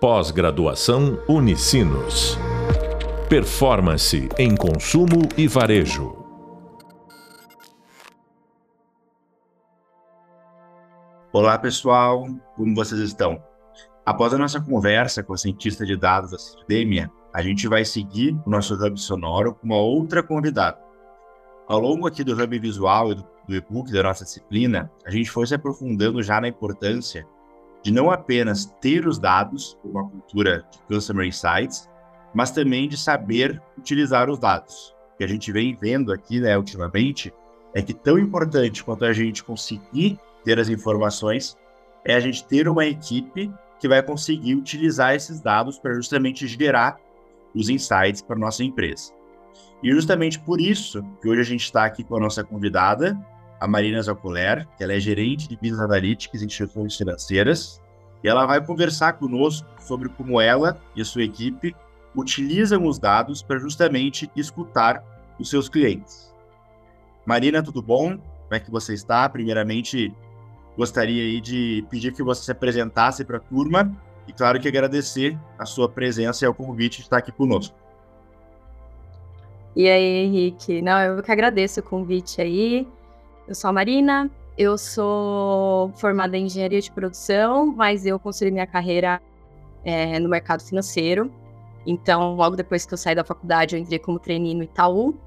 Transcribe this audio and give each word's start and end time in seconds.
Pós-graduação 0.00 1.20
Unicinos. 1.28 2.38
Performance 3.28 4.28
em 4.38 4.54
consumo 4.54 5.28
e 5.36 5.48
varejo. 5.48 6.24
Olá, 11.32 11.58
pessoal. 11.58 12.28
Como 12.54 12.76
vocês 12.76 13.00
estão? 13.00 13.42
Após 14.06 14.32
a 14.32 14.38
nossa 14.38 14.60
conversa 14.60 15.24
com 15.24 15.32
a 15.32 15.36
cientista 15.36 15.84
de 15.84 15.96
dados 15.96 16.30
da 16.30 16.38
Cidemia, 16.38 17.10
a 17.34 17.42
gente 17.42 17.66
vai 17.66 17.84
seguir 17.84 18.40
o 18.46 18.50
nosso 18.50 18.74
hub 18.74 19.00
sonoro 19.00 19.56
com 19.56 19.66
uma 19.66 19.78
outra 19.78 20.22
convidada. 20.22 20.78
Ao 21.66 21.80
longo 21.80 22.06
aqui 22.06 22.22
do 22.22 22.40
hub 22.40 22.58
visual 22.60 23.10
e 23.10 23.16
do 23.16 23.26
e-book 23.48 23.90
da 23.90 24.04
nossa 24.04 24.22
disciplina, 24.22 24.92
a 25.04 25.10
gente 25.10 25.28
foi 25.28 25.44
se 25.44 25.56
aprofundando 25.56 26.22
já 26.22 26.40
na 26.40 26.46
importância 26.46 27.26
de 27.88 27.94
não 27.94 28.10
apenas 28.10 28.66
ter 28.82 29.06
os 29.06 29.18
dados, 29.18 29.78
uma 29.82 30.06
cultura 30.06 30.62
de 30.70 30.78
Customer 30.94 31.26
Insights, 31.26 31.88
mas 32.34 32.50
também 32.50 32.86
de 32.86 32.98
saber 32.98 33.62
utilizar 33.78 34.28
os 34.28 34.38
dados. 34.38 34.94
O 35.14 35.16
que 35.16 35.24
a 35.24 35.26
gente 35.26 35.50
vem 35.50 35.74
vendo 35.74 36.12
aqui, 36.12 36.38
né, 36.38 36.58
ultimamente, 36.58 37.32
é 37.74 37.80
que 37.80 37.94
tão 37.94 38.18
importante 38.18 38.84
quanto 38.84 39.06
a 39.06 39.12
gente 39.14 39.42
conseguir 39.42 40.20
ter 40.44 40.60
as 40.60 40.68
informações, 40.68 41.56
é 42.04 42.14
a 42.14 42.20
gente 42.20 42.46
ter 42.46 42.68
uma 42.68 42.84
equipe 42.84 43.50
que 43.80 43.88
vai 43.88 44.02
conseguir 44.02 44.54
utilizar 44.54 45.14
esses 45.14 45.40
dados 45.40 45.78
para 45.78 45.94
justamente 45.94 46.46
gerar 46.46 47.00
os 47.54 47.70
insights 47.70 48.20
para 48.20 48.36
nossa 48.36 48.62
empresa. 48.62 49.14
E 49.82 49.90
justamente 49.92 50.38
por 50.38 50.60
isso 50.60 51.02
que 51.22 51.28
hoje 51.30 51.40
a 51.40 51.44
gente 51.44 51.64
está 51.64 51.86
aqui 51.86 52.04
com 52.04 52.16
a 52.16 52.20
nossa 52.20 52.44
convidada, 52.44 53.18
a 53.60 53.66
Marina 53.66 54.00
Zaculer, 54.02 54.66
que 54.76 54.84
ela 54.84 54.92
é 54.92 55.00
gerente 55.00 55.48
de 55.48 55.56
Business 55.56 55.80
Analytics 55.80 56.42
em 56.42 56.46
instituições 56.46 56.96
financeiras, 56.96 57.80
e 58.22 58.28
ela 58.28 58.46
vai 58.46 58.64
conversar 58.64 59.14
conosco 59.14 59.68
sobre 59.80 60.08
como 60.08 60.40
ela 60.40 60.80
e 60.94 61.02
a 61.02 61.04
sua 61.04 61.22
equipe 61.22 61.74
utilizam 62.14 62.86
os 62.86 62.98
dados 62.98 63.42
para 63.42 63.58
justamente 63.58 64.30
escutar 64.34 65.04
os 65.38 65.48
seus 65.48 65.68
clientes. 65.68 66.34
Marina, 67.24 67.62
tudo 67.62 67.82
bom? 67.82 68.16
Como 68.16 68.54
é 68.54 68.58
que 68.60 68.70
você 68.70 68.94
está? 68.94 69.28
Primeiramente, 69.28 70.12
gostaria 70.76 71.40
de 71.40 71.84
pedir 71.90 72.12
que 72.12 72.22
você 72.22 72.42
se 72.44 72.50
apresentasse 72.50 73.24
para 73.24 73.36
a 73.36 73.40
turma 73.40 73.92
e, 74.26 74.32
claro, 74.32 74.58
que 74.58 74.66
agradecer 74.66 75.38
a 75.58 75.64
sua 75.64 75.88
presença 75.88 76.44
e 76.44 76.48
o 76.48 76.54
convite 76.54 76.98
de 76.98 77.02
estar 77.02 77.18
aqui 77.18 77.30
conosco. 77.30 77.76
E 79.76 79.88
aí, 79.88 80.24
Henrique? 80.24 80.82
Não, 80.82 80.98
eu 81.00 81.22
que 81.22 81.30
agradeço 81.30 81.80
o 81.80 81.82
convite 81.82 82.40
aí. 82.40 82.88
Eu 83.48 83.54
sou 83.54 83.70
a 83.70 83.72
Marina, 83.72 84.30
eu 84.58 84.76
sou 84.76 85.90
formada 85.96 86.36
em 86.36 86.44
engenharia 86.44 86.82
de 86.82 86.92
produção, 86.92 87.64
mas 87.74 88.04
eu 88.04 88.18
construí 88.18 88.50
minha 88.50 88.66
carreira 88.66 89.22
é, 89.82 90.18
no 90.18 90.28
mercado 90.28 90.62
financeiro. 90.62 91.32
Então, 91.86 92.34
logo 92.34 92.56
depois 92.56 92.84
que 92.84 92.92
eu 92.92 92.98
saí 92.98 93.14
da 93.14 93.24
faculdade, 93.24 93.74
eu 93.74 93.80
entrei 93.80 93.98
como 93.98 94.18
trainee 94.18 94.54
no 94.54 94.64
Itaú. 94.64 95.18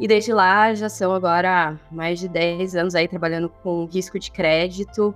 E 0.00 0.08
desde 0.08 0.32
lá, 0.32 0.74
já 0.74 0.88
são 0.88 1.14
agora 1.14 1.78
mais 1.88 2.18
de 2.18 2.26
10 2.28 2.74
anos 2.74 2.94
aí 2.96 3.06
trabalhando 3.06 3.48
com 3.48 3.86
risco 3.86 4.18
de 4.18 4.32
crédito 4.32 5.14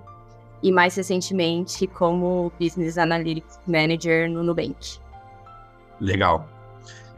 e 0.63 0.71
mais 0.71 0.95
recentemente 0.95 1.85
como 1.85 2.49
Business 2.57 2.97
Analytics 2.97 3.59
Manager 3.67 4.29
no 4.31 4.41
Nubank. 4.41 4.99
Legal. 5.99 6.47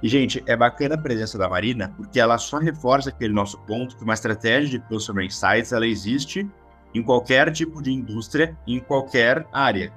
E, 0.04 0.10
gente, 0.10 0.44
é 0.46 0.54
bacana 0.54 0.96
a 0.96 0.98
presença 0.98 1.38
da 1.38 1.48
Marina, 1.48 1.94
porque 1.96 2.20
ela 2.20 2.38
só 2.38 2.58
reforça 2.58 3.08
aquele 3.08 3.34
nosso 3.34 3.58
ponto 3.60 3.96
que 3.96 4.04
uma 4.04 4.14
estratégia 4.14 4.78
de 4.78 4.86
Customer 4.86 5.26
Insights, 5.26 5.72
ela 5.72 5.88
existe 5.88 6.46
em 6.94 7.02
qualquer 7.02 7.50
tipo 7.54 7.82
de 7.82 7.90
indústria, 7.90 8.58
em 8.68 8.82
qualquer 8.82 9.48
área, 9.50 9.94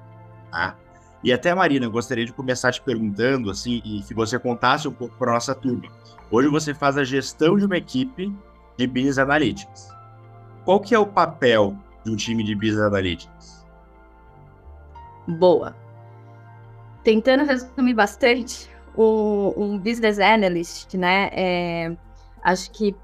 tá? 0.49 0.77
E 1.21 1.33
até, 1.33 1.53
Marina, 1.53 1.89
gostaria 1.89 2.25
de 2.25 2.31
começar 2.31 2.71
te 2.71 2.81
perguntando, 2.81 3.51
assim, 3.51 3.81
e 3.83 4.01
que 4.01 4.13
você 4.13 4.39
contasse 4.39 4.87
um 4.87 4.93
pouco 4.93 5.13
para 5.17 5.33
nossa 5.33 5.53
turma. 5.53 5.89
Hoje 6.31 6.47
você 6.47 6.73
faz 6.73 6.97
a 6.97 7.03
gestão 7.03 7.57
de 7.57 7.65
uma 7.65 7.75
equipe 7.75 8.33
de 8.77 8.87
Business 8.87 9.17
Analytics. 9.17 9.89
Qual 10.63 10.79
que 10.79 10.95
é 10.95 10.99
o 10.99 11.05
papel 11.05 11.75
de 12.05 12.11
um 12.11 12.15
time 12.15 12.45
de 12.45 12.55
Business 12.55 12.79
Analytics? 12.79 13.65
Boa. 15.27 15.75
Tentando 17.03 17.43
resumir 17.43 17.93
bastante, 17.93 18.69
um, 18.97 19.53
um 19.55 19.77
business 19.77 20.19
analyst, 20.19 20.95
né? 20.95 21.29
É, 21.31 21.95
acho 22.43 22.71
que 22.71 22.95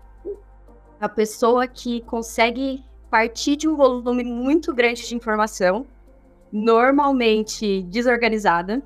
a 1.00 1.08
pessoa 1.08 1.68
que 1.68 2.02
consegue 2.02 2.84
partir 3.10 3.56
de 3.56 3.68
um 3.68 3.76
volume 3.76 4.24
muito 4.24 4.74
grande 4.74 5.08
de 5.08 5.16
informação, 5.16 5.86
normalmente 6.52 7.84
desorganizada, 7.84 8.82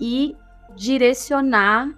e 0.00 0.34
direcionar 0.74 1.94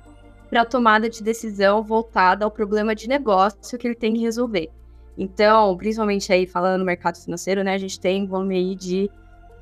para 0.50 0.62
a 0.62 0.64
tomada 0.66 1.08
de 1.08 1.22
decisão 1.22 1.82
voltada 1.82 2.44
ao 2.44 2.50
problema 2.50 2.94
de 2.94 3.08
negócio 3.08 3.78
que 3.78 3.86
ele 3.86 3.94
tem 3.94 4.12
que 4.12 4.20
resolver. 4.20 4.68
Então, 5.16 5.76
principalmente 5.76 6.32
aí 6.32 6.46
falando 6.46 6.80
no 6.80 6.84
mercado 6.84 7.16
financeiro, 7.16 7.62
né, 7.62 7.74
a 7.74 7.78
gente 7.78 8.00
tem 8.00 8.24
um 8.24 8.26
volume 8.26 8.56
aí 8.56 8.74
de 8.74 9.10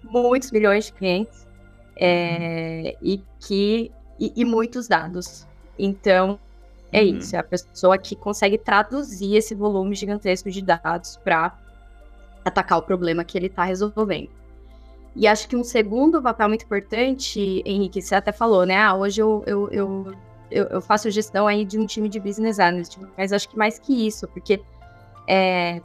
muitos 0.02 0.50
milhões 0.50 0.86
de 0.86 0.92
clientes 0.94 1.46
é, 1.96 2.96
e 3.02 3.22
que 3.38 3.92
e, 4.20 4.32
e 4.36 4.44
muitos 4.44 4.86
dados. 4.86 5.48
Então, 5.78 6.38
é 6.92 7.00
uhum. 7.00 7.16
isso. 7.16 7.34
É 7.34 7.38
a 7.38 7.42
pessoa 7.42 7.96
que 7.96 8.14
consegue 8.14 8.58
traduzir 8.58 9.34
esse 9.34 9.54
volume 9.54 9.94
gigantesco 9.94 10.50
de 10.50 10.62
dados 10.62 11.16
para 11.16 11.58
atacar 12.44 12.78
o 12.78 12.82
problema 12.82 13.24
que 13.24 13.38
ele 13.38 13.46
está 13.46 13.64
resolvendo. 13.64 14.28
E 15.16 15.26
acho 15.26 15.48
que 15.48 15.56
um 15.56 15.64
segundo 15.64 16.22
papel 16.22 16.48
muito 16.48 16.64
importante, 16.64 17.62
Henrique, 17.66 18.00
você 18.00 18.14
até 18.14 18.30
falou, 18.30 18.64
né? 18.64 18.76
Ah, 18.76 18.94
hoje 18.94 19.20
eu, 19.20 19.42
eu, 19.46 19.68
eu, 19.70 20.14
eu, 20.50 20.64
eu 20.66 20.80
faço 20.80 21.10
gestão 21.10 21.48
aí 21.48 21.64
de 21.64 21.78
um 21.78 21.86
time 21.86 22.08
de 22.08 22.20
business 22.20 22.60
analyst, 22.60 22.96
mas 23.16 23.32
acho 23.32 23.48
que 23.48 23.58
mais 23.58 23.78
que 23.78 24.06
isso, 24.06 24.28
porque 24.28 24.62
é, 25.26 25.80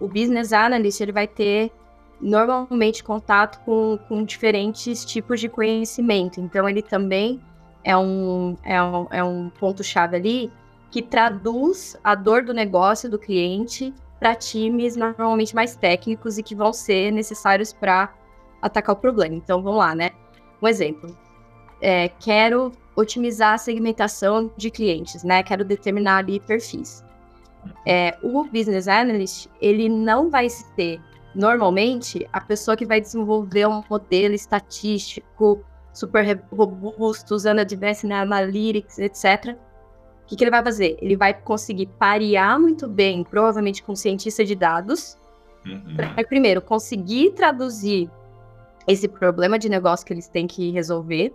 o 0.00 0.06
business 0.06 0.52
analyst 0.52 1.00
ele 1.00 1.10
vai 1.10 1.26
ter 1.26 1.72
normalmente 2.20 3.02
contato 3.04 3.60
com, 3.64 3.98
com 4.08 4.24
diferentes 4.24 5.04
tipos 5.04 5.40
de 5.40 5.48
conhecimento. 5.48 6.40
Então, 6.40 6.68
ele 6.68 6.82
também 6.82 7.40
é 7.84 7.96
um, 7.96 8.56
é 8.64 8.82
um, 8.82 9.06
é 9.10 9.24
um 9.24 9.50
ponto-chave 9.50 10.16
ali 10.16 10.52
que 10.90 11.02
traduz 11.02 11.96
a 12.02 12.14
dor 12.14 12.42
do 12.42 12.52
negócio 12.52 13.10
do 13.10 13.18
cliente 13.18 13.94
para 14.18 14.34
times 14.34 14.96
normalmente 14.96 15.54
mais 15.54 15.76
técnicos 15.76 16.38
e 16.38 16.42
que 16.42 16.54
vão 16.54 16.72
ser 16.72 17.12
necessários 17.12 17.72
para 17.72 18.12
atacar 18.60 18.96
o 18.96 18.98
problema. 18.98 19.34
Então, 19.34 19.62
vamos 19.62 19.78
lá, 19.78 19.94
né? 19.94 20.10
Um 20.60 20.66
exemplo. 20.66 21.16
É, 21.80 22.08
quero 22.08 22.72
otimizar 22.96 23.54
a 23.54 23.58
segmentação 23.58 24.50
de 24.56 24.70
clientes, 24.70 25.22
né? 25.22 25.42
Quero 25.42 25.64
determinar 25.64 26.16
ali 26.18 26.40
perfis. 26.40 27.04
É, 27.86 28.16
o 28.22 28.44
business 28.44 28.88
analyst, 28.88 29.46
ele 29.60 29.88
não 29.88 30.30
vai 30.30 30.48
ser 30.48 31.00
Normalmente, 31.38 32.28
a 32.32 32.40
pessoa 32.40 32.76
que 32.76 32.84
vai 32.84 33.00
desenvolver 33.00 33.64
um 33.68 33.80
modelo 33.88 34.34
estatístico 34.34 35.64
super 35.92 36.42
robusto, 36.50 37.32
usando 37.32 37.60
Advanced 37.60 38.10
Analytics, 38.10 38.98
etc., 38.98 39.54
o 39.54 40.26
que, 40.26 40.34
que 40.34 40.42
ele 40.42 40.50
vai 40.50 40.64
fazer? 40.64 40.98
Ele 41.00 41.16
vai 41.16 41.32
conseguir 41.32 41.86
parear 41.96 42.58
muito 42.58 42.88
bem, 42.88 43.22
provavelmente 43.22 43.84
com 43.84 43.92
um 43.92 43.96
cientista 43.96 44.44
de 44.44 44.56
dados, 44.56 45.16
uhum. 45.64 45.94
para, 45.94 46.24
primeiro, 46.24 46.60
conseguir 46.60 47.30
traduzir 47.30 48.10
esse 48.88 49.06
problema 49.06 49.60
de 49.60 49.68
negócio 49.68 50.04
que 50.04 50.12
eles 50.12 50.26
têm 50.26 50.48
que 50.48 50.72
resolver, 50.72 51.32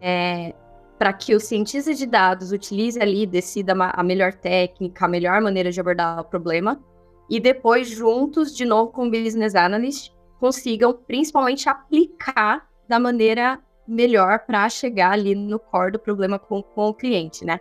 é, 0.00 0.52
para 0.98 1.12
que 1.12 1.36
o 1.36 1.40
cientista 1.40 1.94
de 1.94 2.04
dados 2.04 2.50
utilize 2.50 3.00
ali, 3.00 3.26
decida 3.26 3.74
a 3.78 4.02
melhor 4.02 4.34
técnica, 4.34 5.04
a 5.04 5.08
melhor 5.08 5.40
maneira 5.40 5.70
de 5.70 5.80
abordar 5.80 6.18
o 6.18 6.24
problema, 6.24 6.80
e 7.28 7.38
depois, 7.38 7.88
juntos, 7.88 8.56
de 8.56 8.64
novo 8.64 8.90
com 8.90 9.06
o 9.06 9.10
Business 9.10 9.54
Analyst, 9.54 10.12
consigam 10.40 10.92
principalmente 10.92 11.68
aplicar 11.68 12.68
da 12.88 12.98
maneira 12.98 13.60
melhor 13.86 14.40
para 14.40 14.68
chegar 14.68 15.12
ali 15.12 15.34
no 15.34 15.58
core 15.58 15.92
do 15.92 15.98
problema 15.98 16.38
com, 16.38 16.62
com 16.62 16.88
o 16.88 16.94
cliente, 16.94 17.44
né? 17.44 17.60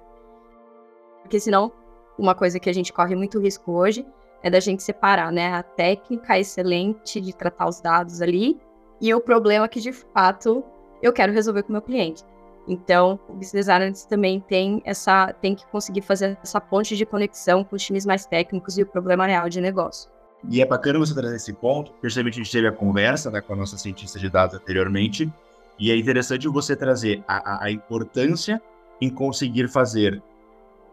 Porque 1.21 1.39
senão, 1.39 1.71
uma 2.17 2.33
coisa 2.33 2.59
que 2.59 2.69
a 2.69 2.73
gente 2.73 2.93
corre 2.93 3.15
muito 3.15 3.39
risco 3.39 3.71
hoje 3.71 4.05
é 4.41 4.49
da 4.49 4.59
gente 4.59 4.83
separar, 4.83 5.31
né, 5.31 5.53
a 5.53 5.63
técnica 5.63 6.39
excelente 6.39 7.19
de 7.19 7.35
tratar 7.35 7.67
os 7.67 7.81
dados 7.81 8.21
ali 8.21 8.57
e 9.01 9.13
o 9.13 9.19
problema 9.19 9.67
que 9.67 9.79
de 9.79 9.91
fato 9.91 10.63
eu 11.01 11.11
quero 11.11 11.33
resolver 11.33 11.63
com 11.63 11.69
o 11.69 11.73
meu 11.73 11.81
cliente. 11.81 12.23
Então, 12.67 13.19
o 13.29 13.33
business 13.33 13.69
analyst 13.69 14.07
também 14.07 14.39
tem 14.41 14.81
essa, 14.85 15.33
tem 15.41 15.55
que 15.55 15.65
conseguir 15.67 16.01
fazer 16.01 16.37
essa 16.43 16.59
ponte 16.59 16.97
de 16.97 17.05
conexão 17.05 17.63
com 17.63 17.75
os 17.75 17.83
times 17.83 18.05
mais 18.05 18.25
técnicos 18.25 18.77
e 18.77 18.83
o 18.83 18.85
problema 18.85 19.25
real 19.25 19.47
de 19.47 19.61
negócio. 19.61 20.09
E 20.49 20.61
é 20.61 20.65
bacana 20.65 20.99
você 20.99 21.13
trazer 21.13 21.37
esse 21.37 21.53
ponto, 21.53 21.91
principalmente 21.93 22.35
a 22.35 22.43
gente 22.43 22.51
teve 22.51 22.67
a 22.67 22.71
conversa 22.71 23.31
né, 23.31 23.41
com 23.41 23.53
a 23.53 23.55
nossa 23.55 23.77
cientista 23.77 24.19
de 24.19 24.29
dados 24.29 24.55
anteriormente, 24.55 25.31
e 25.79 25.91
é 25.91 25.95
interessante 25.95 26.47
você 26.47 26.75
trazer 26.75 27.23
a, 27.27 27.65
a 27.65 27.71
importância 27.71 28.61
em 28.99 29.09
conseguir 29.09 29.67
fazer 29.67 30.21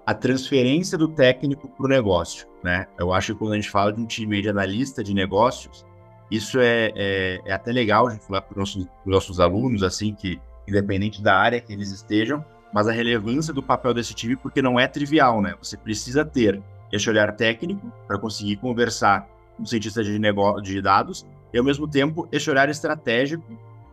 a 0.06 0.14
transferência 0.14 0.96
do 0.98 1.08
técnico 1.08 1.66
para 1.68 1.86
o 1.86 1.88
negócio, 1.88 2.46
né? 2.62 2.86
Eu 2.98 3.12
acho 3.12 3.32
que 3.32 3.38
quando 3.38 3.52
a 3.52 3.56
gente 3.56 3.70
fala 3.70 3.90
de 3.90 4.00
um 4.00 4.06
time 4.06 4.42
de 4.42 4.48
analista 4.50 5.02
de 5.02 5.14
negócios, 5.14 5.84
Isso 6.30 6.58
é, 6.58 6.90
é, 6.94 7.40
é 7.44 7.52
até 7.52 7.70
legal 7.72 8.08
de 8.08 8.18
falar 8.18 8.42
para 8.42 8.52
os 8.52 8.58
nossos, 8.58 8.88
nossos 9.04 9.40
alunos, 9.40 9.82
assim, 9.82 10.14
que 10.14 10.40
independente 10.66 11.22
da 11.22 11.36
área 11.36 11.60
que 11.60 11.72
eles 11.72 11.90
estejam, 11.90 12.44
mas 12.72 12.88
a 12.88 12.92
relevância 12.92 13.52
do 13.52 13.62
papel 13.62 13.94
desse 13.94 14.14
time, 14.14 14.36
porque 14.36 14.60
não 14.60 14.78
é 14.78 14.88
trivial, 14.88 15.40
né? 15.40 15.54
Você 15.62 15.76
precisa 15.76 16.24
ter 16.24 16.60
esse 16.92 17.08
olhar 17.08 17.32
técnico 17.36 17.92
para 18.06 18.18
conseguir 18.18 18.56
conversar 18.56 19.28
com 19.56 19.62
um 19.62 19.66
cientista 19.66 20.02
de, 20.02 20.18
de 20.62 20.82
dados 20.82 21.26
e, 21.52 21.58
ao 21.58 21.64
mesmo 21.64 21.86
tempo, 21.86 22.28
esse 22.32 22.50
olhar 22.50 22.68
estratégico 22.68 23.44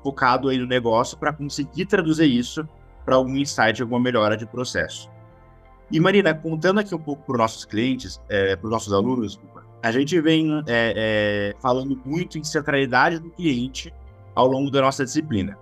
focado 0.03 0.50
aí 0.50 0.57
no 0.57 0.65
negócio 0.65 1.18
para 1.18 1.31
conseguir 1.31 1.85
traduzir 1.85 2.25
isso 2.25 2.68
para 3.06 3.15
algum 3.15 3.35
insight, 3.35 3.81
alguma 3.81 4.00
melhora 4.00 4.35
de 4.35 4.45
processo. 4.45 5.09
E 5.91 6.00
Marina, 6.00 6.33
contando 6.33 6.79
aqui 6.79 6.95
um 6.95 7.00
pouco 7.00 7.24
para 7.24 7.33
os 7.33 7.38
nossos 7.39 7.65
clientes, 7.65 8.19
é, 8.29 8.56
para 8.56 8.65
os 8.65 8.71
nossos 8.71 8.94
alunos, 8.94 9.39
a 9.83 9.91
gente 9.91 10.19
vem 10.21 10.63
é, 10.67 10.94
é, 10.95 11.56
falando 11.59 12.00
muito 12.06 12.38
em 12.38 12.44
centralidade 12.44 13.19
do 13.19 13.29
cliente 13.29 13.94
ao 14.33 14.47
longo 14.47 14.71
da 14.71 14.81
nossa 14.81 15.03
disciplina, 15.03 15.57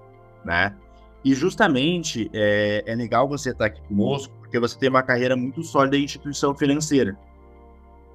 né? 0.45 0.75
E 1.23 1.33
justamente 1.33 2.29
é, 2.33 2.83
é 2.85 2.95
legal 2.95 3.27
você 3.27 3.49
estar 3.49 3.65
aqui 3.65 3.81
conosco, 3.81 4.33
porque 4.39 4.59
você 4.59 4.77
tem 4.77 4.89
uma 4.89 5.03
carreira 5.03 5.35
muito 5.35 5.61
sólida 5.63 5.97
em 5.97 6.03
instituição 6.03 6.55
financeira, 6.55 7.17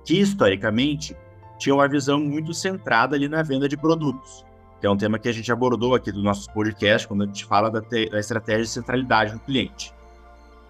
que 0.04 0.18
historicamente 0.18 1.16
tinha 1.58 1.74
uma 1.74 1.88
visão 1.88 2.18
muito 2.18 2.52
centrada 2.54 3.14
ali 3.14 3.28
na 3.28 3.42
venda 3.42 3.68
de 3.68 3.76
produtos, 3.76 4.44
que 4.80 4.86
é 4.86 4.90
um 4.90 4.96
tema 4.96 5.18
que 5.18 5.28
a 5.28 5.32
gente 5.32 5.50
abordou 5.52 5.94
aqui 5.94 6.10
do 6.10 6.22
nosso 6.22 6.50
podcast, 6.52 7.06
quando 7.06 7.24
a 7.24 7.26
gente 7.26 7.44
fala 7.44 7.70
da, 7.70 7.80
da 7.80 8.18
estratégia 8.18 8.62
de 8.62 8.70
centralidade 8.70 9.32
do 9.32 9.40
cliente. 9.40 9.92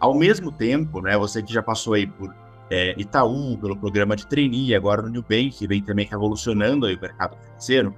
Ao 0.00 0.14
mesmo 0.14 0.50
tempo, 0.52 1.00
né, 1.00 1.16
você 1.16 1.42
que 1.42 1.52
já 1.52 1.62
passou 1.62 1.94
aí 1.94 2.06
por 2.06 2.34
é, 2.70 2.94
Itaú, 2.98 3.56
pelo 3.58 3.76
programa 3.76 4.16
de 4.16 4.26
trainee, 4.26 4.75
agora 4.75 5.02
no 5.02 5.08
Nubank, 5.08 5.50
que 5.50 5.66
vem 5.66 5.82
também 5.82 6.06
revolucionando 6.06 6.86
o 6.86 7.00
mercado 7.00 7.36
financeiro, 7.36 7.94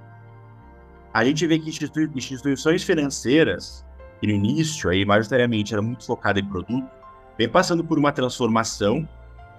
a 1.13 1.25
gente 1.25 1.47
vê 1.47 1.57
que 1.57 1.69
institui 1.69 2.09
instituições 2.15 2.83
financeiras, 2.83 3.85
que 4.19 4.27
no 4.27 4.33
início 4.33 4.89
aí 4.89 5.05
majoritariamente 5.05 5.73
era 5.73 5.81
muito 5.81 6.05
focada 6.05 6.39
em 6.39 6.45
produto, 6.45 6.87
vem 7.37 7.47
passando 7.47 7.83
por 7.83 7.97
uma 7.97 8.11
transformação 8.11 9.07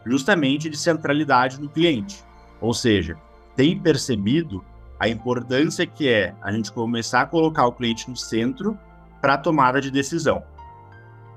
justamente 0.05 0.69
de 0.69 0.76
centralidade 0.76 1.60
no 1.60 1.69
cliente. 1.69 2.22
Ou 2.60 2.75
seja, 2.75 3.16
tem 3.55 3.78
percebido 3.78 4.64
a 4.99 5.08
importância 5.08 5.87
que 5.87 6.08
é 6.08 6.34
a 6.43 6.50
gente 6.50 6.72
começar 6.72 7.22
a 7.22 7.26
colocar 7.26 7.66
o 7.66 7.72
cliente 7.72 8.08
no 8.10 8.16
centro 8.16 8.76
para 9.20 9.34
a 9.34 9.38
tomada 9.38 9.81
de 9.81 9.90
decisão. 9.90 10.43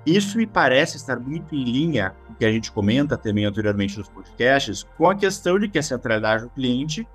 Isso 0.06 0.38
me 0.38 0.48
parece 0.48 0.98
estar 0.98 1.20
muito 1.20 1.54
em 1.54 1.64
linha 1.64 2.16
com 2.26 2.34
o 2.34 2.36
que 2.36 2.46
a 2.46 2.52
gente 2.52 2.72
comenta 2.72 3.16
também 3.16 3.46
anteriormente 3.46 4.00
nos 4.00 4.10
podcasts, 4.10 4.84
com 4.98 5.08
a 5.08 5.16
questão 5.16 5.60
de 5.60 5.68
que 5.68 5.78
a 5.78 5.84
centralidade 5.84 6.44
do 6.44 6.50
cliente, 6.50 7.08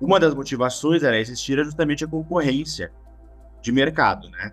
uma 0.00 0.18
das 0.18 0.34
motivações 0.34 1.02
era 1.02 1.20
existir 1.20 1.58
é 1.58 1.64
justamente 1.64 2.02
a 2.02 2.08
concorrência 2.08 2.90
de 3.60 3.70
mercado, 3.70 4.30
né? 4.30 4.52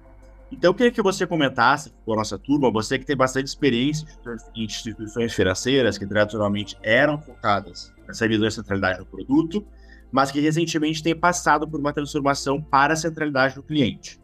Então, 0.52 0.70
eu 0.70 0.74
queria 0.74 0.92
que 0.92 1.02
você 1.02 1.28
comentasse 1.28 1.92
com 2.06 2.14
a 2.14 2.16
nossa 2.16 2.38
turma, 2.38 2.72
você 2.72 2.98
que 2.98 3.06
tem 3.06 3.18
bastante 3.18 3.48
experiência 3.48 4.08
em 4.56 4.64
instituições 4.64 5.34
financeiras 5.34 5.98
que 5.98 6.06
tradicionalmente 6.06 6.78
eram 6.82 7.20
focadas 7.20 7.94
nessa 8.08 8.28
visão 8.28 8.48
de 8.48 8.54
centralidade 8.54 9.00
do 9.00 9.06
produto, 9.06 9.66
mas 10.12 10.32
que 10.32 10.40
recentemente 10.40 11.04
tem 11.04 11.14
passado 11.14 11.68
por 11.68 11.80
uma 11.80 11.92
transformação 11.92 12.62
para 12.62 12.94
a 12.94 12.96
centralidade 12.96 13.56
do 13.56 13.64
cliente. 13.64 14.20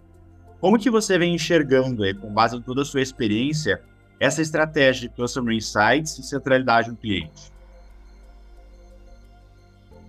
Como 0.61 0.79
que 0.79 0.89
você 0.89 1.17
vem 1.17 1.35
enxergando 1.35 2.03
aí, 2.03 2.13
com 2.13 2.33
base 2.33 2.55
em 2.55 2.61
toda 2.61 2.83
a 2.83 2.85
sua 2.85 3.01
experiência, 3.01 3.81
essa 4.17 4.41
estratégia 4.41 5.09
de 5.09 5.15
Customer 5.15 5.53
Insights 5.53 6.17
e 6.17 6.23
centralidade 6.23 6.89
no 6.89 6.95
cliente? 6.95 7.51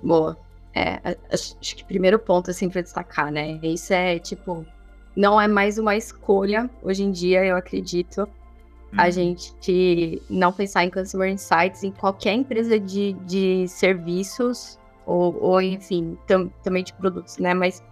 Boa. 0.01 0.39
É, 0.73 1.17
acho 1.33 1.57
que 1.77 1.85
primeiro 1.85 2.19
ponto, 2.21 2.51
assim, 2.51 2.69
para 2.69 2.83
destacar, 2.83 3.33
né? 3.33 3.59
Isso 3.63 3.93
é, 3.93 4.19
tipo, 4.21 4.65
não 5.17 5.41
é 5.41 5.47
mais 5.47 5.79
uma 5.79 5.97
escolha, 5.97 6.69
hoje 6.83 7.05
em 7.05 7.11
dia, 7.11 7.45
eu 7.45 7.57
acredito, 7.57 8.21
uhum. 8.21 8.29
a 8.97 9.11
gente 9.11 10.23
não 10.29 10.53
pensar 10.53 10.85
em 10.85 10.91
Customer 10.91 11.31
Insights 11.31 11.85
em 11.85 11.93
qualquer 11.93 12.35
empresa 12.35 12.79
de, 12.79 13.13
de 13.25 13.67
serviços 13.69 14.79
ou, 15.07 15.37
ou 15.41 15.61
enfim, 15.61 16.19
tam, 16.27 16.51
também 16.63 16.83
de 16.83 16.93
produtos, 16.95 17.39
né? 17.39 17.55
Mas 17.55 17.83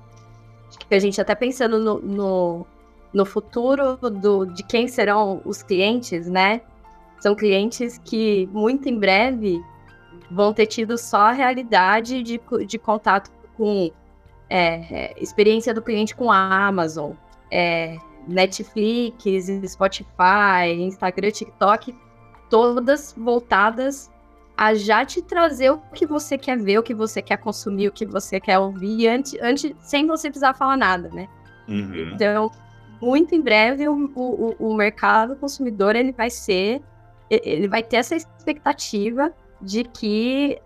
que 0.88 0.94
a 0.94 0.98
gente 0.98 1.20
até 1.20 1.34
pensando 1.34 1.78
no, 1.78 2.00
no, 2.00 2.66
no 3.12 3.24
futuro 3.24 3.96
do, 3.96 4.46
de 4.46 4.62
quem 4.62 4.88
serão 4.88 5.42
os 5.44 5.62
clientes, 5.62 6.28
né? 6.28 6.62
São 7.20 7.34
clientes 7.34 7.98
que 7.98 8.48
muito 8.52 8.88
em 8.88 8.98
breve 8.98 9.62
vão 10.30 10.52
ter 10.52 10.66
tido 10.66 10.96
só 10.98 11.28
a 11.28 11.32
realidade 11.32 12.22
de, 12.22 12.40
de 12.66 12.78
contato 12.78 13.30
com 13.56 13.92
é, 14.54 15.14
experiência 15.16 15.72
do 15.72 15.80
cliente 15.80 16.14
com 16.14 16.30
a 16.30 16.66
Amazon, 16.66 17.12
é, 17.50 17.96
Netflix, 18.28 19.24
Spotify, 19.66 20.68
Instagram, 20.78 21.30
TikTok, 21.30 21.96
todas 22.50 23.14
voltadas 23.16 24.10
a 24.54 24.74
já 24.74 25.06
te 25.06 25.22
trazer 25.22 25.70
o 25.70 25.78
que 25.78 26.04
você 26.04 26.36
quer 26.36 26.58
ver, 26.58 26.78
o 26.78 26.82
que 26.82 26.92
você 26.92 27.22
quer 27.22 27.38
consumir, 27.38 27.88
o 27.88 27.92
que 27.92 28.04
você 28.04 28.38
quer 28.38 28.58
ouvir, 28.58 29.08
antes, 29.08 29.34
antes 29.40 29.74
sem 29.80 30.06
você 30.06 30.28
precisar 30.28 30.52
falar 30.52 30.76
nada, 30.76 31.08
né? 31.08 31.26
Uhum. 31.66 32.12
Então, 32.14 32.50
muito 33.00 33.34
em 33.34 33.40
breve, 33.40 33.88
o, 33.88 34.12
o, 34.14 34.54
o 34.58 34.74
mercado 34.74 35.34
consumidor 35.36 35.96
ele 35.96 36.12
vai 36.12 36.28
ser, 36.28 36.82
ele 37.30 37.68
vai 37.68 37.82
ter 37.82 37.96
essa 37.96 38.14
expectativa 38.14 39.32
de 39.62 39.82
que 39.84 40.60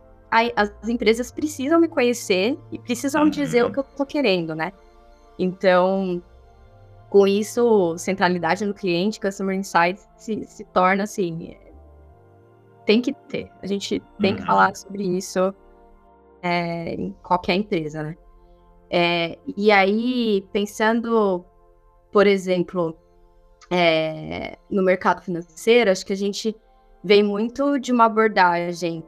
as 0.55 0.89
empresas 0.89 1.31
precisam 1.31 1.81
me 1.81 1.89
conhecer 1.89 2.59
e 2.71 2.79
precisam 2.79 3.25
uhum. 3.25 3.31
dizer 3.31 3.65
o 3.65 3.73
que 3.73 3.79
eu 3.79 3.85
tô 3.85 4.05
querendo, 4.05 4.55
né? 4.55 4.73
Então, 5.39 6.23
com 7.09 7.27
isso, 7.27 7.97
centralidade 7.99 8.65
no 8.65 8.75
cliente, 8.75 9.21
Customer 9.21 9.57
Insights 9.57 10.09
se, 10.17 10.45
se 10.45 10.65
torna 10.65 11.05
assim 11.05 11.57
tem 12.87 13.03
que 13.03 13.13
ter. 13.13 13.51
A 13.61 13.67
gente 13.67 14.01
tem 14.21 14.31
uhum. 14.31 14.37
que 14.39 14.47
falar 14.47 14.75
sobre 14.75 15.03
isso 15.03 15.53
é, 16.41 16.95
em 16.95 17.15
qualquer 17.23 17.57
empresa, 17.57 18.03
né? 18.03 18.17
É, 18.89 19.39
e 19.57 19.73
aí, 19.73 20.47
pensando, 20.53 21.45
por 22.13 22.27
exemplo, 22.27 22.97
é, 23.69 24.57
no 24.71 24.83
mercado 24.83 25.21
financeiro, 25.21 25.91
acho 25.91 26.07
que 26.07 26.13
a 26.13 26.17
gente 26.17 26.57
vem 27.03 27.23
muito 27.23 27.79
de 27.81 27.91
uma 27.91 28.05
abordagem 28.05 29.05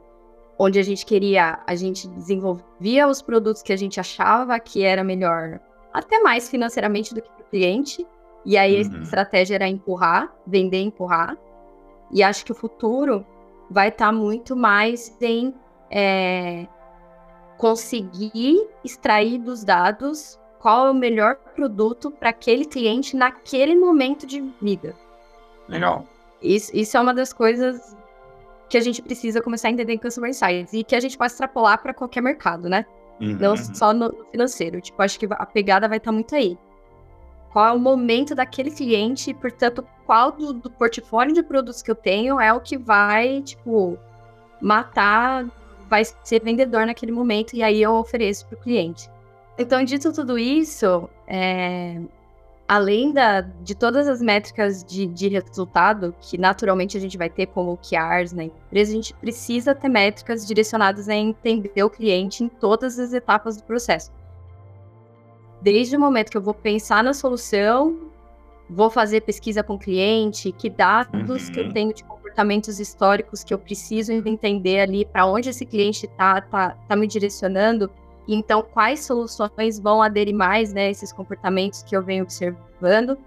onde 0.59 0.77
a 0.77 0.83
gente 0.83 1.05
queria, 1.05 1.59
a 1.65 1.73
gente 1.73 2.05
desenvolvia 2.09 3.07
os 3.07 3.21
produtos 3.21 3.61
que 3.61 3.71
a 3.71 3.77
gente 3.77 3.97
achava 3.97 4.59
que 4.59 4.83
era 4.83 5.05
melhor, 5.05 5.61
até 5.93 6.19
mais 6.19 6.49
financeiramente 6.49 7.15
do 7.15 7.21
que 7.21 7.29
para 7.29 7.41
o 7.41 7.49
cliente, 7.49 8.05
e 8.45 8.57
aí 8.57 8.83
uhum. 8.83 8.97
a 8.97 9.01
estratégia 9.01 9.55
era 9.55 9.67
empurrar, 9.69 10.35
vender, 10.45 10.81
empurrar. 10.81 11.37
E 12.11 12.21
acho 12.21 12.43
que 12.43 12.51
o 12.51 12.55
futuro 12.55 13.25
vai 13.69 13.87
estar 13.87 14.07
tá 14.07 14.11
muito 14.11 14.55
mais 14.55 15.15
em 15.21 15.53
é, 15.89 16.67
conseguir 17.57 18.67
extrair 18.83 19.37
dos 19.37 19.63
dados 19.63 20.39
qual 20.59 20.87
é 20.87 20.91
o 20.91 20.95
melhor 20.95 21.35
produto 21.55 22.11
para 22.11 22.31
aquele 22.31 22.65
cliente 22.65 23.15
naquele 23.15 23.75
momento 23.75 24.25
de 24.25 24.41
vida. 24.61 24.93
Legal. 25.69 26.05
Isso, 26.41 26.75
isso 26.75 26.97
é 26.97 26.99
uma 26.99 27.13
das 27.13 27.31
coisas 27.31 27.95
que 28.69 28.77
a 28.77 28.81
gente 28.81 29.01
precisa 29.01 29.41
começar 29.41 29.67
a 29.69 29.71
entender 29.71 29.93
em 29.93 29.97
Customer 29.97 30.29
Insights 30.29 30.73
e 30.73 30.83
que 30.83 30.95
a 30.95 30.99
gente 30.99 31.17
pode 31.17 31.31
extrapolar 31.31 31.81
para 31.81 31.93
qualquer 31.93 32.21
mercado, 32.21 32.69
né? 32.69 32.85
Uhum. 33.19 33.37
Não 33.39 33.57
só 33.57 33.93
no 33.93 34.13
financeiro. 34.31 34.79
Tipo, 34.79 35.01
acho 35.01 35.19
que 35.19 35.27
a 35.29 35.45
pegada 35.45 35.87
vai 35.87 35.97
estar 35.97 36.11
tá 36.11 36.13
muito 36.13 36.35
aí 36.35 36.57
qual 37.51 37.65
é 37.67 37.71
o 37.71 37.79
momento 37.79 38.35
daquele 38.35 38.71
cliente, 38.71 39.33
portanto, 39.33 39.85
qual 40.05 40.31
do, 40.31 40.53
do, 40.53 40.69
portfólio 40.69 41.33
de 41.33 41.43
produtos 41.43 41.81
que 41.81 41.89
eu 41.89 41.95
tenho 41.95 42.39
é 42.39 42.53
o 42.53 42.59
que 42.59 42.77
vai, 42.77 43.41
tipo, 43.41 43.97
matar, 44.61 45.45
vai 45.89 46.03
ser 46.23 46.43
vendedor 46.43 46.85
naquele 46.85 47.11
momento, 47.11 47.55
e 47.55 47.63
aí 47.63 47.81
eu 47.81 47.93
ofereço 47.95 48.45
para 48.47 48.57
o 48.57 48.61
cliente. 48.61 49.09
Então, 49.57 49.83
dito 49.83 50.13
tudo 50.13 50.37
isso, 50.37 51.09
é, 51.27 51.99
além 52.69 53.11
da, 53.11 53.41
de 53.41 53.75
todas 53.75 54.07
as 54.07 54.21
métricas 54.21 54.83
de, 54.83 55.05
de, 55.07 55.27
resultado, 55.27 56.15
que 56.21 56.37
naturalmente 56.37 56.95
a 56.95 56.99
gente 57.01 57.17
vai 57.17 57.29
ter 57.29 57.47
como 57.47 57.73
OKRs 57.73 58.31
na 58.31 58.45
empresa, 58.45 58.91
a 58.91 58.95
gente 58.95 59.13
precisa 59.15 59.75
ter 59.75 59.89
métricas 59.89 60.47
direcionadas 60.47 61.09
a 61.09 61.15
entender 61.15 61.83
o 61.83 61.89
cliente 61.89 62.43
em 62.43 62.47
todas 62.47 62.97
as 62.97 63.11
etapas 63.11 63.57
do 63.57 63.63
processo 63.63 64.11
desde 65.61 65.95
o 65.95 65.99
momento 65.99 66.31
que 66.31 66.37
eu 66.37 66.41
vou 66.41 66.53
pensar 66.53 67.03
na 67.03 67.13
solução, 67.13 67.97
vou 68.69 68.89
fazer 68.89 69.21
pesquisa 69.21 69.63
com 69.63 69.75
o 69.75 69.79
cliente, 69.79 70.51
que 70.51 70.69
dados 70.69 71.47
uhum. 71.47 71.53
que 71.53 71.59
eu 71.59 71.65
uhum. 71.65 71.71
tenho 71.71 71.93
de 71.93 72.03
comportamentos 72.03 72.79
históricos 72.79 73.43
que 73.43 73.53
eu 73.53 73.59
preciso 73.59 74.11
entender 74.11 74.79
ali 74.79 75.05
para 75.05 75.25
onde 75.25 75.49
esse 75.49 75.65
cliente 75.65 76.05
está 76.05 76.41
tá, 76.41 76.77
tá 76.87 76.95
me 76.95 77.07
direcionando, 77.07 77.89
e 78.29 78.35
então 78.35 78.61
quais 78.61 79.05
soluções 79.05 79.79
vão 79.79 80.03
aderir 80.03 80.35
mais 80.35 80.71
né, 80.71 80.91
esses 80.91 81.11
comportamentos 81.11 81.81
que 81.81 81.97
eu 81.97 82.03
venho 82.03 82.23
observando, 82.23 83.17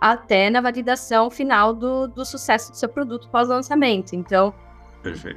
até 0.00 0.48
na 0.48 0.62
validação 0.62 1.28
final 1.28 1.74
do, 1.74 2.08
do 2.08 2.24
sucesso 2.24 2.70
do 2.70 2.76
seu 2.78 2.88
produto 2.88 3.28
pós-lançamento. 3.28 4.14
Então, 4.14 4.54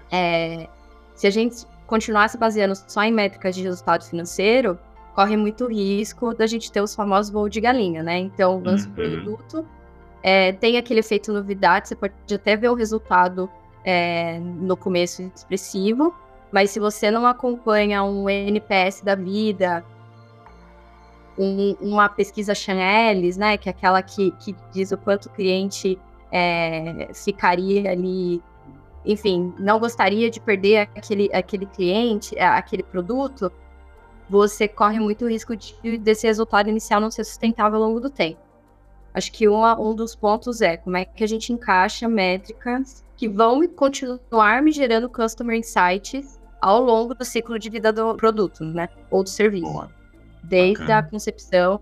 é, 0.10 0.70
se 1.14 1.28
a 1.28 1.30
gente 1.30 1.66
continuasse 1.86 2.38
baseando 2.38 2.74
só 2.88 3.04
em 3.04 3.12
métricas 3.12 3.54
de 3.54 3.62
resultado 3.62 4.06
financeiro, 4.06 4.80
corre 5.14 5.36
muito 5.36 5.68
risco 5.68 6.34
da 6.34 6.48
gente 6.48 6.72
ter 6.72 6.80
os 6.80 6.96
famosos 6.96 7.34
voo 7.34 7.50
de 7.50 7.60
galinha, 7.60 8.02
né? 8.02 8.18
Então, 8.18 8.62
lança 8.64 8.88
uhum. 8.88 8.94
o 8.94 8.96
produto, 8.96 9.68
é, 10.24 10.54
tem 10.54 10.78
aquele 10.78 11.02
efeito 11.02 11.34
novidade, 11.34 11.90
você 11.90 11.96
pode 11.96 12.14
até 12.34 12.56
ver 12.56 12.70
o 12.70 12.76
resultado 12.76 13.50
é, 13.84 14.40
no 14.40 14.78
começo 14.78 15.30
expressivo, 15.36 16.16
mas 16.52 16.72
se 16.72 16.80
você 16.80 17.10
não 17.10 17.26
acompanha 17.26 18.04
um 18.04 18.30
NPS 18.30 19.02
da 19.02 19.16
vida, 19.16 19.86
um, 21.38 21.76
uma 21.80 22.10
pesquisa 22.10 22.54
Chanelis, 22.54 23.38
né, 23.38 23.58
que 23.58 23.70
é 23.70 23.72
aquela 23.72 24.02
que, 24.02 24.32
que 24.32 24.56
diz 24.72 24.92
o 24.92 24.98
quanto 24.98 25.28
o 25.28 25.30
cliente 25.30 25.98
é, 26.32 27.10
ficaria 27.14 27.92
ali, 27.92 28.42
enfim, 29.06 29.54
não 29.58 29.80
gostaria 29.80 30.30
de 30.30 30.40
perder 30.40 30.90
aquele, 30.96 31.30
aquele 31.34 31.66
cliente, 31.66 32.38
é, 32.38 32.46
aquele 32.46 32.84
produto, 32.84 33.52
você 34.30 34.68
corre 34.68 35.00
muito 35.00 35.28
risco 35.28 35.56
de, 35.56 35.98
desse 35.98 36.28
resultado 36.28 36.70
inicial 36.70 37.02
não 37.02 37.12
ser 37.12 37.24
sustentável 37.24 37.82
ao 37.82 37.88
longo 37.88 38.00
do 38.00 38.10
tempo. 38.10 38.40
Acho 39.14 39.32
que 39.32 39.48
uma, 39.48 39.78
um 39.80 39.94
dos 39.94 40.16
pontos 40.16 40.62
é 40.62 40.78
como 40.78 40.96
é 40.96 41.04
que 41.04 41.24
a 41.24 41.28
gente 41.28 41.52
encaixa 41.52 42.08
métricas 42.08 43.04
que 43.18 43.28
vão 43.28 43.68
continuar 43.68 44.62
me 44.62 44.72
gerando 44.72 45.10
customer 45.10 45.58
insights 45.58 46.41
ao 46.62 46.82
longo 46.82 47.16
do 47.16 47.26
ciclo 47.26 47.58
de 47.58 47.70
vida 47.70 47.92
do 47.92 48.16
produto, 48.16 48.64
né? 48.64 48.88
Ou 49.10 49.24
do 49.24 49.30
serviço. 49.30 49.66
Boa. 49.66 49.90
Desde 50.44 50.80
Bacana. 50.82 51.00
a 51.00 51.04
concepção 51.04 51.82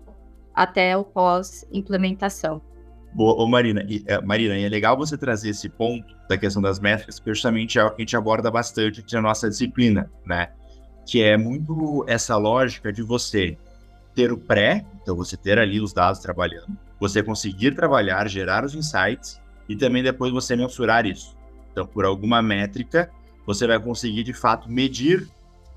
até 0.54 0.96
o 0.96 1.04
pós-implementação. 1.04 2.62
Boa, 3.12 3.42
Ô 3.42 3.46
Marina, 3.46 3.84
e, 3.88 4.02
é, 4.06 4.20
Marina, 4.20 4.56
e 4.56 4.64
é 4.64 4.68
legal 4.68 4.96
você 4.96 5.18
trazer 5.18 5.50
esse 5.50 5.68
ponto 5.68 6.14
da 6.28 6.38
questão 6.38 6.62
das 6.62 6.78
métricas, 6.78 7.18
porque 7.18 7.34
justamente 7.34 7.78
é 7.78 7.84
o 7.84 7.90
que 7.90 7.96
a 7.96 8.04
gente 8.04 8.16
aborda 8.16 8.50
bastante 8.50 9.04
na 9.12 9.20
nossa 9.20 9.48
disciplina, 9.48 10.10
né? 10.24 10.50
Que 11.04 11.22
é 11.22 11.36
muito 11.36 12.04
essa 12.06 12.36
lógica 12.36 12.92
de 12.92 13.02
você 13.02 13.58
ter 14.14 14.32
o 14.32 14.38
pré, 14.38 14.84
então 15.02 15.16
você 15.16 15.36
ter 15.36 15.58
ali 15.58 15.80
os 15.80 15.92
dados 15.92 16.20
trabalhando, 16.20 16.76
você 17.00 17.22
conseguir 17.22 17.74
trabalhar, 17.74 18.28
gerar 18.28 18.64
os 18.64 18.74
insights 18.74 19.40
e 19.68 19.74
também 19.74 20.02
depois 20.02 20.32
você 20.32 20.54
mensurar 20.54 21.04
isso. 21.04 21.36
Então, 21.72 21.86
por 21.86 22.04
alguma 22.04 22.40
métrica, 22.42 23.10
você 23.46 23.66
vai 23.66 23.78
conseguir 23.78 24.22
de 24.22 24.32
fato 24.32 24.70
medir 24.70 25.28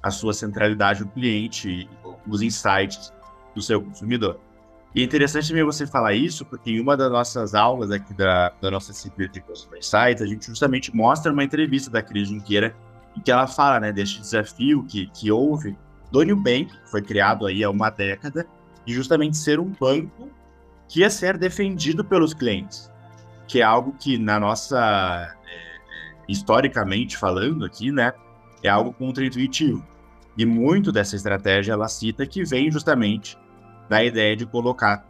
a 0.01 0.11
sua 0.11 0.33
centralidade 0.33 1.01
no 1.01 1.07
cliente, 1.07 1.89
os 2.27 2.41
insights 2.41 3.13
do 3.55 3.61
seu 3.61 3.81
consumidor. 3.81 4.39
E 4.95 5.01
é 5.01 5.03
interessante 5.03 5.47
também 5.47 5.63
você 5.63 5.87
falar 5.87 6.13
isso, 6.13 6.45
porque 6.45 6.69
em 6.69 6.79
uma 6.79 6.95
das 6.95 7.11
nossas 7.11 7.55
aulas 7.55 7.89
aqui 7.89 8.13
da, 8.13 8.53
da 8.61 8.69
nossa 8.69 8.91
disciplina 8.91 9.31
de 9.31 9.41
Customer 9.41 9.79
Insights, 9.79 10.21
a 10.21 10.25
gente 10.25 10.45
justamente 10.45 10.95
mostra 10.95 11.31
uma 11.31 11.43
entrevista 11.43 11.89
da 11.89 12.01
Cris 12.01 12.27
Junqueira, 12.27 12.75
em 13.17 13.21
que 13.21 13.31
ela 13.31 13.47
fala 13.47 13.79
né, 13.79 13.91
deste 13.91 14.19
desafio 14.19 14.83
que, 14.83 15.07
que 15.07 15.31
houve 15.31 15.75
do 16.11 16.23
Nubank, 16.23 16.65
que 16.65 16.91
foi 16.91 17.01
criado 17.01 17.47
aí 17.47 17.63
há 17.63 17.69
uma 17.69 17.89
década, 17.89 18.45
de 18.85 18.93
justamente 18.93 19.35
ser 19.37 19.59
um 19.59 19.71
banco 19.79 20.29
que 20.87 20.99
ia 20.99 21.09
ser 21.09 21.37
defendido 21.37 22.03
pelos 22.03 22.33
clientes, 22.33 22.91
que 23.47 23.61
é 23.61 23.63
algo 23.63 23.95
que 23.99 24.17
na 24.19 24.39
nossa, 24.39 25.35
historicamente 26.27 27.17
falando 27.17 27.65
aqui, 27.65 27.91
né, 27.91 28.13
é 28.61 28.69
algo 28.69 28.93
contraintuitivo. 28.93 29.85
E 30.37 30.45
muito 30.45 30.91
dessa 30.91 31.15
estratégia 31.15 31.73
ela 31.73 31.87
cita 31.87 32.25
que 32.25 32.43
vem 32.43 32.71
justamente 32.71 33.37
da 33.89 34.03
ideia 34.03 34.35
de 34.35 34.45
colocar 34.45 35.05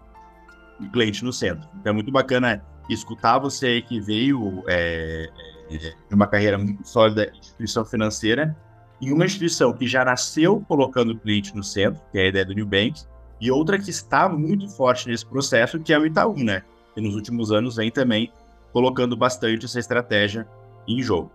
o 0.80 0.90
cliente 0.92 1.24
no 1.24 1.32
centro. 1.32 1.68
Então 1.80 1.92
é 1.92 1.94
muito 1.94 2.12
bacana 2.12 2.64
escutar 2.90 3.40
você 3.40 3.82
que 3.82 4.02
veio 4.02 4.64
é, 4.68 5.30
é, 5.70 5.78
de 5.78 6.16
uma 6.16 6.28
carreira 6.28 6.58
muito 6.58 6.86
sólida 6.88 7.32
em 7.34 7.40
instituição 7.40 7.86
financeira, 7.86 8.56
em 9.02 9.12
uma 9.12 9.26
instituição 9.26 9.74
que 9.74 9.88
já 9.88 10.04
nasceu 10.04 10.64
colocando 10.68 11.12
o 11.12 11.18
cliente 11.18 11.56
no 11.56 11.64
centro, 11.64 12.02
que 12.12 12.18
é 12.18 12.24
a 12.24 12.28
ideia 12.28 12.46
do 12.46 12.54
New 12.54 12.66
Bank, 12.66 13.02
e 13.40 13.52
outra 13.52 13.78
que 13.78 13.90
está 13.90 14.30
muito 14.30 14.70
forte 14.70 15.08
nesse 15.08 15.26
processo, 15.26 15.80
que 15.80 15.94
é 15.94 16.00
o 16.00 16.06
Itaú, 16.06 16.36
né? 16.38 16.64
Que 16.94 17.02
nos 17.02 17.16
últimos 17.16 17.52
anos 17.52 17.76
vem 17.76 17.92
também 17.92 18.32
colocando 18.72 19.16
bastante 19.18 19.66
essa 19.66 19.80
estratégia 19.80 20.48
em 20.88 21.02
jogo. 21.02 21.32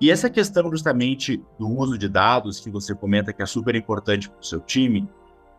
E 0.00 0.10
essa 0.10 0.28
questão 0.28 0.70
justamente 0.70 1.42
do 1.58 1.68
uso 1.68 1.96
de 1.96 2.08
dados, 2.08 2.60
que 2.60 2.70
você 2.70 2.94
comenta 2.94 3.32
que 3.32 3.42
é 3.42 3.46
super 3.46 3.74
importante 3.74 4.28
para 4.28 4.40
o 4.40 4.44
seu 4.44 4.60
time, 4.60 5.08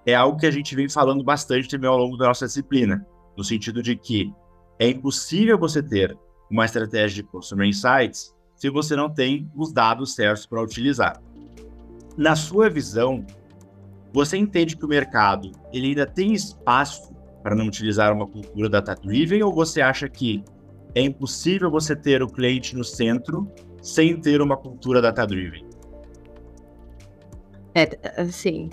é 0.06 0.14
algo 0.14 0.40
que 0.40 0.46
a 0.46 0.52
gente 0.52 0.76
vem 0.76 0.88
falando 0.88 1.24
bastante 1.24 1.68
também 1.68 1.90
ao 1.90 1.98
longo 1.98 2.18
da 2.18 2.28
nossa 2.28 2.46
disciplina, 2.46 3.06
no 3.36 3.44
sentido 3.44 3.82
de 3.82 3.96
que 3.96 4.32
é 4.80 4.90
impossível 4.90 5.58
você 5.58 5.82
ter 5.82 6.16
uma 6.50 6.66
estratégia 6.66 7.24
de 7.24 7.30
Customer 7.30 7.68
Insights 7.68 8.34
se 8.56 8.70
você 8.70 8.96
não 8.96 9.10
tem 9.10 9.52
os 9.56 9.72
dados 9.72 10.16
certos 10.16 10.46
para 10.46 10.62
utilizar. 10.62 11.22
Na 12.16 12.36
sua 12.36 12.70
visão, 12.70 13.26
você 14.14 14.38
entende 14.38 14.76
que 14.76 14.86
o 14.86 14.88
mercado 14.88 15.52
ele 15.72 15.88
ainda 15.88 16.06
tem 16.06 16.34
espaço 16.34 17.14
para 17.44 17.56
não 17.56 17.68
utilizar 17.68 18.14
uma 18.14 18.28
cultura 18.28 18.70
data-driven 18.70 19.44
ou 19.44 19.54
você 19.54 19.82
acha 19.82 20.10
que 20.10 20.44
é 20.96 21.02
impossível 21.02 21.70
você 21.70 21.96
ter 21.96 22.22
o 22.24 22.28
cliente 22.28 22.76
no 22.76 22.84
centro 22.84 23.52
sem 23.82 24.20
ter 24.20 24.42
uma 24.42 24.58
cultura 24.58 25.02
data-driven? 25.02 25.66
É, 27.76 28.22
assim, 28.22 28.70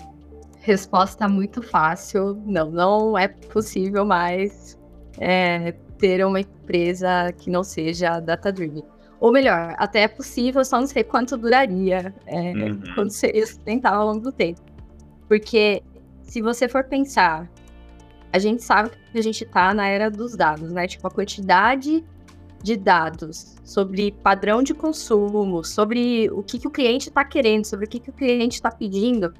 resposta 0.61 1.27
muito 1.27 1.61
fácil. 1.61 2.41
Não, 2.45 2.71
não 2.71 3.17
é 3.17 3.27
possível 3.27 4.03
mais 4.03 4.77
é, 5.19 5.73
ter 5.97 6.25
uma 6.25 6.39
empresa 6.39 7.31
que 7.37 7.49
não 7.49 7.63
seja 7.63 8.19
data-driven. 8.19 8.83
Ou 9.19 9.31
melhor, 9.31 9.75
até 9.77 10.01
é 10.01 10.07
possível, 10.07 10.63
só 10.65 10.79
não 10.79 10.87
sei 10.87 11.03
quanto 11.03 11.37
duraria, 11.37 12.13
é, 12.25 12.51
uhum. 12.51 12.81
quanto 12.95 13.11
seria 13.11 13.45
sustentável 13.45 14.01
ao 14.01 14.07
longo 14.07 14.21
do 14.21 14.31
tempo. 14.31 14.61
Porque 15.27 15.81
se 16.23 16.41
você 16.41 16.67
for 16.67 16.83
pensar, 16.83 17.49
a 18.35 18.39
gente 18.39 18.61
sabe 18.61 18.89
que 18.89 19.17
a 19.17 19.23
gente 19.23 19.45
está 19.45 19.73
na 19.73 19.87
era 19.87 20.11
dos 20.11 20.35
dados, 20.35 20.69
né? 20.69 20.85
Tipo, 20.87 21.07
a 21.07 21.09
quantidade 21.09 22.03
de 22.61 22.75
dados 22.75 23.55
sobre 23.63 24.11
padrão 24.11 24.61
de 24.61 24.73
consumo, 24.73 25.63
sobre 25.63 26.29
o 26.31 26.43
que, 26.43 26.59
que 26.59 26.67
o 26.67 26.71
cliente 26.71 27.07
está 27.07 27.23
querendo, 27.23 27.63
sobre 27.63 27.85
o 27.85 27.87
que, 27.87 27.97
que 27.97 28.09
o 28.09 28.13
cliente 28.13 28.55
está 28.55 28.69
pedindo. 28.69 29.33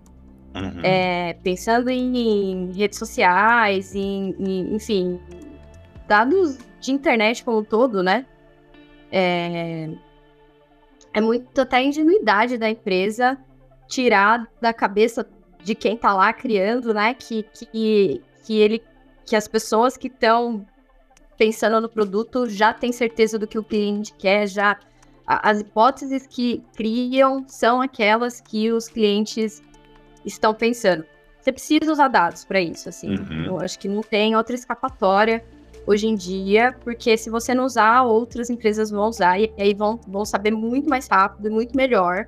Uhum. 0.56 0.80
É, 0.82 1.34
pensando 1.44 1.90
em 1.90 2.72
redes 2.72 2.98
sociais, 2.98 3.94
em, 3.94 4.34
em, 4.40 4.76
enfim, 4.76 5.20
dados 6.08 6.58
de 6.80 6.94
internet 6.94 7.44
como 7.44 7.60
um 7.60 7.64
todo, 7.66 8.02
né? 8.02 8.26
É, 9.12 9.90
é 11.14 11.20
muito 11.20 11.60
até 11.60 11.78
a 11.78 11.84
ingenuidade 11.84 12.58
da 12.58 12.70
empresa 12.70 13.38
tirar 13.90 14.48
da 14.62 14.74
cabeça 14.74 15.28
de 15.62 15.76
quem 15.76 15.96
está 15.96 16.14
lá 16.14 16.32
criando, 16.32 16.94
né? 16.94 17.14
Que, 17.14 17.44
que, 17.44 18.22
que 18.46 18.60
ele 18.60 18.82
que 19.26 19.36
as 19.36 19.48
pessoas 19.48 19.98
que 19.98 20.08
estão 20.08 20.66
pensando 21.38 21.82
no 21.82 21.90
produto, 21.90 22.48
já 22.48 22.74
tem 22.74 22.92
certeza 22.92 23.40
do 23.40 23.48
que 23.48 23.58
o 23.58 23.64
cliente 23.64 24.14
quer, 24.14 24.48
já 24.48 24.78
as 25.28 25.62
hipóteses 25.62 26.28
que 26.28 26.64
criam 26.76 27.44
são 27.48 27.82
aquelas 27.82 28.40
que 28.40 28.72
os 28.72 28.88
clientes 28.88 29.62
estão 30.24 30.54
pensando. 30.54 31.04
Você 31.42 31.52
precisa 31.52 31.92
usar 31.92 32.08
dados 32.08 32.46
para 32.46 32.62
isso, 32.62 32.88
assim. 32.88 33.16
Uhum. 33.16 33.46
Eu 33.46 33.60
acho 33.60 33.78
que 33.80 33.88
não 33.88 34.02
tem 34.02 34.36
outra 34.36 34.56
escapatória 34.56 35.44
hoje 35.88 36.08
em 36.08 36.16
dia, 36.16 36.76
porque 36.84 37.18
se 37.18 37.30
você 37.30 37.54
não 37.54 37.66
usar, 37.66 38.04
outras 38.04 38.50
empresas 38.50 38.92
vão 38.92 39.10
usar 39.10 39.40
e 39.40 39.52
aí 39.58 39.74
vão, 39.74 40.00
vão 40.08 40.26
saber 40.26 40.52
muito 40.52 40.90
mais 40.90 41.08
rápido 41.08 41.48
e 41.48 41.50
muito 41.52 41.76
melhor 41.76 42.28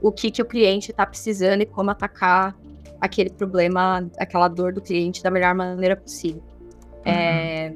o 0.00 0.12
que, 0.12 0.30
que 0.30 0.40
o 0.40 0.44
cliente 0.44 0.90
está 0.90 1.04
precisando 1.04 1.62
e 1.62 1.66
como 1.66 1.90
atacar 1.90 2.54
aquele 3.00 3.30
problema, 3.30 4.08
aquela 4.18 4.48
dor 4.48 4.72
do 4.72 4.80
cliente 4.80 5.22
da 5.22 5.30
melhor 5.30 5.54
maneira 5.54 5.96
possível. 5.96 6.42
Uhum. 7.06 7.12
É, 7.12 7.74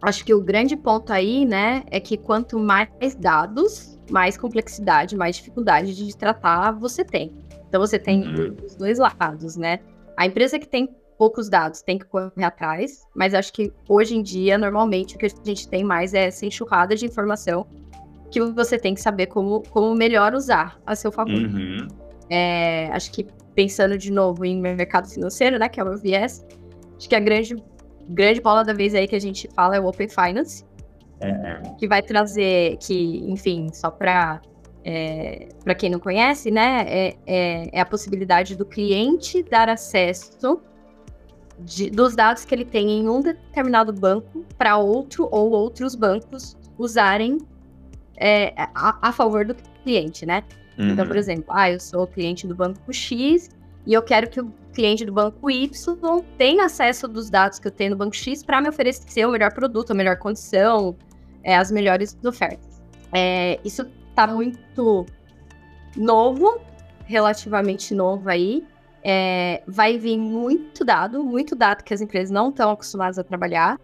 acho 0.00 0.24
que 0.24 0.34
o 0.34 0.40
grande 0.40 0.76
ponto 0.76 1.12
aí, 1.12 1.44
né, 1.44 1.84
é 1.90 2.00
que 2.00 2.16
quanto 2.16 2.58
mais 2.58 3.14
dados, 3.14 3.98
mais 4.10 4.36
complexidade, 4.36 5.16
mais 5.16 5.36
dificuldade 5.36 5.94
de 5.94 6.16
tratar 6.16 6.72
você 6.72 7.04
tem. 7.04 7.32
Então 7.68 7.80
você 7.80 7.98
tem 7.98 8.22
uhum. 8.22 8.56
os 8.64 8.74
dois 8.74 8.98
lados, 8.98 9.56
né? 9.56 9.78
A 10.16 10.26
empresa 10.26 10.58
que 10.58 10.68
tem 10.68 10.94
poucos 11.16 11.48
dados 11.48 11.82
tem 11.82 11.98
que 11.98 12.04
correr 12.04 12.44
atrás, 12.44 13.06
mas 13.14 13.32
acho 13.32 13.52
que 13.52 13.72
hoje 13.88 14.16
em 14.16 14.22
dia, 14.22 14.58
normalmente, 14.58 15.14
o 15.14 15.18
que 15.18 15.26
a 15.26 15.28
gente 15.44 15.68
tem 15.68 15.84
mais 15.84 16.12
é 16.14 16.26
essa 16.26 16.44
enxurrada 16.44 16.96
de 16.96 17.06
informação 17.06 17.66
que 18.30 18.40
você 18.40 18.78
tem 18.78 18.94
que 18.94 19.00
saber 19.00 19.26
como, 19.26 19.62
como 19.70 19.94
melhor 19.94 20.34
usar 20.34 20.80
a 20.84 20.96
seu 20.96 21.12
favor. 21.12 21.34
Uhum. 21.34 21.86
É, 22.28 22.88
acho 22.92 23.12
que 23.12 23.26
pensando 23.54 23.96
de 23.98 24.10
novo 24.10 24.44
em 24.44 24.60
mercado 24.60 25.08
financeiro, 25.08 25.58
né, 25.58 25.68
que 25.68 25.80
é 25.80 25.82
o 25.82 25.86
meu 25.86 25.98
viés, 25.98 26.44
acho 26.96 27.08
que 27.08 27.14
a 27.14 27.20
grande 27.20 27.56
grande 28.08 28.40
bola 28.40 28.64
da 28.64 28.72
vez 28.72 28.94
aí 28.94 29.06
que 29.06 29.16
a 29.16 29.20
gente 29.20 29.48
fala 29.54 29.76
é 29.76 29.80
o 29.80 29.86
Open 29.86 30.08
Finance, 30.08 30.64
é. 31.20 31.62
que 31.78 31.86
vai 31.86 32.02
trazer, 32.02 32.76
que, 32.78 33.22
enfim, 33.30 33.68
só 33.72 33.90
para 33.90 34.40
é, 34.84 35.48
para 35.62 35.74
quem 35.74 35.88
não 35.88 36.00
conhece, 36.00 36.50
né, 36.50 36.84
é, 36.88 37.16
é, 37.24 37.68
é, 37.72 37.80
a 37.80 37.86
possibilidade 37.86 38.56
do 38.56 38.66
cliente 38.66 39.42
dar 39.44 39.68
acesso 39.68 40.60
de, 41.60 41.88
dos 41.88 42.16
dados 42.16 42.44
que 42.44 42.52
ele 42.52 42.64
tem 42.64 42.90
em 42.90 43.08
um 43.08 43.20
determinado 43.20 43.92
banco 43.92 44.44
para 44.58 44.76
outro 44.76 45.28
ou 45.30 45.52
outros 45.52 45.94
bancos 45.94 46.56
usarem 46.76 47.38
é, 48.16 48.52
a, 48.56 49.08
a, 49.08 49.12
favor 49.12 49.44
do 49.44 49.54
cliente, 49.84 50.26
né? 50.26 50.42
Uhum. 50.78 50.90
Então, 50.90 51.06
por 51.06 51.14
uhum. 51.14 51.20
exemplo, 51.20 51.44
ah, 51.48 51.70
eu 51.70 51.80
sou 51.80 52.06
cliente 52.06 52.46
do 52.46 52.54
banco 52.54 52.92
X 52.92 53.50
e 53.86 53.92
eu 53.92 54.02
quero 54.02 54.28
que 54.30 54.40
o 54.40 54.52
cliente 54.72 55.04
do 55.04 55.12
banco 55.12 55.50
Y 55.50 55.70
tenha 56.38 56.64
acesso 56.64 57.06
dos 57.06 57.28
dados 57.28 57.58
que 57.58 57.68
eu 57.68 57.72
tenho 57.72 57.90
no 57.90 57.96
banco 57.96 58.16
X 58.16 58.42
para 58.42 58.60
me 58.60 58.68
oferecer 58.68 59.26
o 59.26 59.30
melhor 59.30 59.52
produto, 59.52 59.90
a 59.90 59.94
melhor 59.94 60.16
condição, 60.18 60.96
é, 61.42 61.56
as 61.56 61.70
melhores 61.70 62.16
ofertas. 62.24 62.82
É, 63.12 63.60
isso 63.64 63.86
está 64.08 64.26
muito 64.26 65.06
novo, 65.96 66.60
relativamente 67.04 67.94
novo 67.94 68.28
aí. 68.28 68.64
É, 69.04 69.62
vai 69.66 69.98
vir 69.98 70.16
muito 70.16 70.84
dado, 70.84 71.24
muito 71.24 71.56
dado 71.56 71.82
que 71.82 71.92
as 71.92 72.00
empresas 72.00 72.30
não 72.30 72.50
estão 72.50 72.70
acostumadas 72.70 73.18
a 73.18 73.24
trabalhar. 73.24 73.78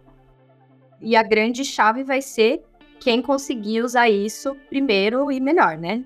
E 1.00 1.16
a 1.16 1.22
grande 1.22 1.64
chave 1.64 2.02
vai 2.04 2.22
ser 2.22 2.62
quem 3.00 3.20
conseguir 3.20 3.82
usar 3.82 4.08
isso 4.08 4.56
primeiro 4.68 5.30
e 5.30 5.40
melhor, 5.40 5.76
né? 5.76 6.04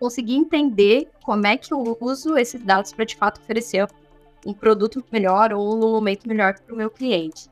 Conseguir 0.00 0.34
entender 0.34 1.08
como 1.22 1.46
é 1.46 1.56
que 1.56 1.72
eu 1.72 1.96
uso 2.00 2.36
esses 2.36 2.60
dados 2.60 2.92
para 2.92 3.04
de 3.04 3.14
fato 3.14 3.40
oferecer 3.40 3.86
um 4.44 4.52
produto 4.52 5.04
melhor 5.12 5.52
ou 5.52 5.76
um 5.76 5.92
momento 5.92 6.26
melhor 6.26 6.58
para 6.58 6.74
o 6.74 6.76
meu 6.76 6.90
cliente. 6.90 7.48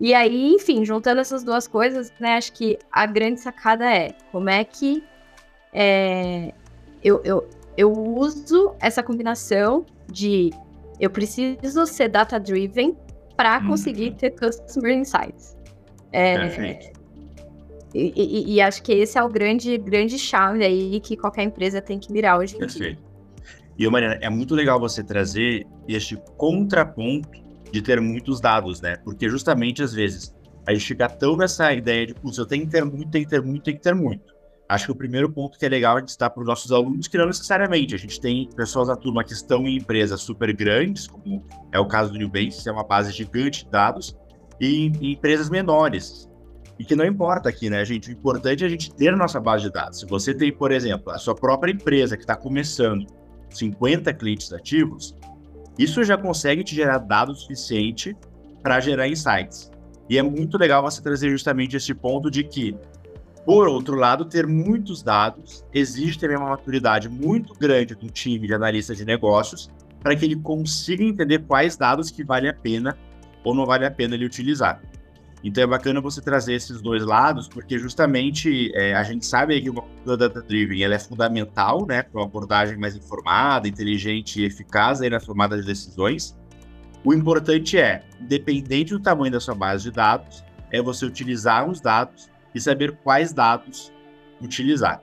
E 0.00 0.14
aí, 0.14 0.54
enfim, 0.54 0.84
juntando 0.84 1.20
essas 1.20 1.44
duas 1.44 1.68
coisas, 1.68 2.12
né, 2.18 2.36
acho 2.36 2.52
que 2.54 2.78
a 2.90 3.06
grande 3.06 3.40
sacada 3.40 3.84
é 3.94 4.16
como 4.32 4.48
é 4.48 4.64
que 4.64 5.04
é, 5.72 6.52
eu, 7.04 7.20
eu, 7.22 7.48
eu 7.76 7.92
uso 7.92 8.74
essa 8.80 9.02
combinação 9.02 9.84
de 10.10 10.50
eu 10.98 11.10
preciso 11.10 11.86
ser 11.86 12.08
data-driven 12.08 12.96
para 13.36 13.58
uhum. 13.58 13.68
conseguir 13.68 14.12
ter 14.12 14.30
customer 14.30 14.96
insights. 14.96 15.56
É, 16.10 16.38
Perfeito. 16.38 17.01
E, 17.94 18.12
e, 18.16 18.54
e, 18.54 18.60
acho 18.60 18.82
que 18.82 18.92
esse 18.92 19.18
é 19.18 19.22
o 19.22 19.28
grande, 19.28 19.76
grande 19.76 20.18
chave 20.18 20.64
aí 20.64 20.98
que 21.00 21.16
qualquer 21.16 21.42
empresa 21.42 21.80
tem 21.80 21.98
que 21.98 22.10
mirar 22.10 22.38
hoje 22.38 22.56
Perfeito. 22.56 23.02
E, 23.78 23.88
Mariana, 23.88 24.18
é 24.20 24.30
muito 24.30 24.54
legal 24.54 24.80
você 24.80 25.02
trazer 25.02 25.66
este 25.86 26.16
contraponto 26.36 27.28
de 27.70 27.82
ter 27.82 28.00
muitos 28.00 28.40
dados, 28.40 28.80
né? 28.80 28.96
Porque 28.96 29.28
justamente, 29.28 29.82
às 29.82 29.92
vezes, 29.92 30.34
a 30.66 30.72
gente 30.72 30.86
fica 30.86 31.08
tão 31.08 31.36
nessa 31.36 31.72
ideia 31.72 32.06
de, 32.06 32.14
putz, 32.14 32.38
eu 32.38 32.46
tenho 32.46 32.64
que 32.64 32.70
ter 32.70 32.84
muito, 32.84 33.10
tem 33.10 33.24
que 33.24 33.30
ter 33.30 33.42
muito, 33.42 33.62
tem 33.62 33.74
que 33.74 33.82
ter 33.82 33.94
muito. 33.94 34.32
Acho 34.68 34.86
que 34.86 34.92
o 34.92 34.94
primeiro 34.94 35.30
ponto 35.30 35.58
que 35.58 35.66
é 35.66 35.68
legal 35.68 35.96
a 35.96 36.00
gente 36.00 36.08
estar 36.08 36.30
para 36.30 36.40
os 36.40 36.46
nossos 36.46 36.72
alunos, 36.72 37.08
que 37.08 37.18
não 37.18 37.26
necessariamente. 37.26 37.94
A 37.94 37.98
gente 37.98 38.20
tem 38.20 38.48
pessoas 38.56 38.88
da 38.88 38.96
turma 38.96 39.22
que 39.24 39.32
estão 39.32 39.66
em 39.66 39.76
empresas 39.76 40.20
super 40.20 40.54
grandes, 40.54 41.06
como 41.06 41.44
é 41.70 41.78
o 41.78 41.86
caso 41.86 42.12
do 42.12 42.18
Nubank, 42.18 42.62
que 42.62 42.68
é 42.68 42.72
uma 42.72 42.84
base 42.84 43.12
gigante 43.12 43.64
de 43.64 43.70
dados, 43.70 44.16
e 44.60 44.86
em 44.86 45.12
empresas 45.12 45.50
menores. 45.50 46.28
E 46.82 46.84
que 46.84 46.96
não 46.96 47.06
importa 47.06 47.48
aqui, 47.48 47.70
né, 47.70 47.84
gente? 47.84 48.08
O 48.08 48.12
importante 48.12 48.64
é 48.64 48.66
a 48.66 48.68
gente 48.68 48.92
ter 48.92 49.14
a 49.14 49.16
nossa 49.16 49.38
base 49.38 49.62
de 49.62 49.70
dados. 49.70 50.00
Se 50.00 50.06
você 50.06 50.34
tem, 50.34 50.50
por 50.50 50.72
exemplo, 50.72 51.12
a 51.12 51.18
sua 51.18 51.32
própria 51.32 51.70
empresa 51.70 52.16
que 52.16 52.24
está 52.24 52.34
começando 52.34 53.06
50 53.50 54.12
clientes 54.14 54.52
ativos, 54.52 55.16
isso 55.78 56.02
já 56.02 56.18
consegue 56.18 56.64
te 56.64 56.74
gerar 56.74 56.98
dados 56.98 57.42
suficiente 57.42 58.16
para 58.64 58.80
gerar 58.80 59.06
insights. 59.06 59.70
E 60.10 60.18
é 60.18 60.22
muito 60.24 60.58
legal 60.58 60.82
você 60.82 61.00
trazer 61.00 61.30
justamente 61.30 61.76
esse 61.76 61.94
ponto 61.94 62.28
de 62.28 62.42
que 62.42 62.76
por 63.46 63.68
outro 63.68 63.94
lado, 63.94 64.24
ter 64.24 64.44
muitos 64.44 65.04
dados 65.04 65.64
exige 65.72 66.18
também 66.18 66.36
uma 66.36 66.50
maturidade 66.50 67.08
muito 67.08 67.54
grande 67.54 67.94
do 67.94 68.08
time 68.08 68.44
de 68.44 68.54
analista 68.54 68.92
de 68.92 69.04
negócios 69.04 69.70
para 70.00 70.16
que 70.16 70.24
ele 70.24 70.36
consiga 70.36 71.04
entender 71.04 71.44
quais 71.46 71.76
dados 71.76 72.10
que 72.10 72.24
vale 72.24 72.48
a 72.48 72.54
pena 72.54 72.98
ou 73.44 73.54
não 73.54 73.66
vale 73.66 73.86
a 73.86 73.90
pena 73.90 74.16
ele 74.16 74.26
utilizar. 74.26 74.82
Então 75.44 75.64
é 75.64 75.66
bacana 75.66 76.00
você 76.00 76.20
trazer 76.20 76.54
esses 76.54 76.80
dois 76.80 77.04
lados, 77.04 77.48
porque 77.48 77.78
justamente 77.78 78.70
é, 78.74 78.94
a 78.94 79.02
gente 79.02 79.26
sabe 79.26 79.60
que 79.60 79.68
uma 79.68 79.82
cultura 79.82 80.16
data-driven 80.16 80.82
ela 80.82 80.94
é 80.94 80.98
fundamental 80.98 81.84
né, 81.84 82.02
para 82.02 82.20
uma 82.20 82.26
abordagem 82.26 82.76
mais 82.78 82.94
informada, 82.94 83.66
inteligente 83.66 84.40
e 84.40 84.44
eficaz 84.44 85.00
aí 85.00 85.10
na 85.10 85.18
tomada 85.18 85.56
de 85.58 85.66
decisões. 85.66 86.36
O 87.04 87.12
importante 87.12 87.76
é, 87.76 88.04
independente 88.20 88.92
do 88.92 89.00
tamanho 89.00 89.32
da 89.32 89.40
sua 89.40 89.54
base 89.54 89.82
de 89.82 89.90
dados, 89.90 90.44
é 90.70 90.80
você 90.80 91.04
utilizar 91.04 91.68
os 91.68 91.80
dados 91.80 92.30
e 92.54 92.60
saber 92.60 92.96
quais 93.02 93.32
dados 93.32 93.92
utilizar. 94.40 95.02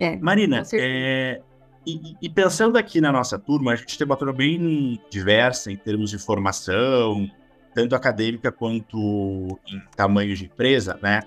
É, 0.00 0.16
Marina, 0.16 0.62
é, 0.72 1.40
e, 1.86 2.16
e, 2.20 2.28
pensando 2.28 2.76
aqui 2.76 3.00
na 3.00 3.12
nossa 3.12 3.38
turma, 3.38 3.72
a 3.72 3.76
gente 3.76 3.98
tem 3.98 4.04
uma 4.04 4.16
turma 4.16 4.32
bem 4.32 5.00
diversa 5.10 5.70
em 5.70 5.76
termos 5.76 6.10
de 6.10 6.18
formação, 6.18 7.30
tanto 7.74 7.94
acadêmica 7.94 8.52
quanto 8.52 9.58
em 9.66 9.80
tamanho 9.96 10.34
de 10.34 10.44
empresa, 10.46 10.98
né? 11.02 11.22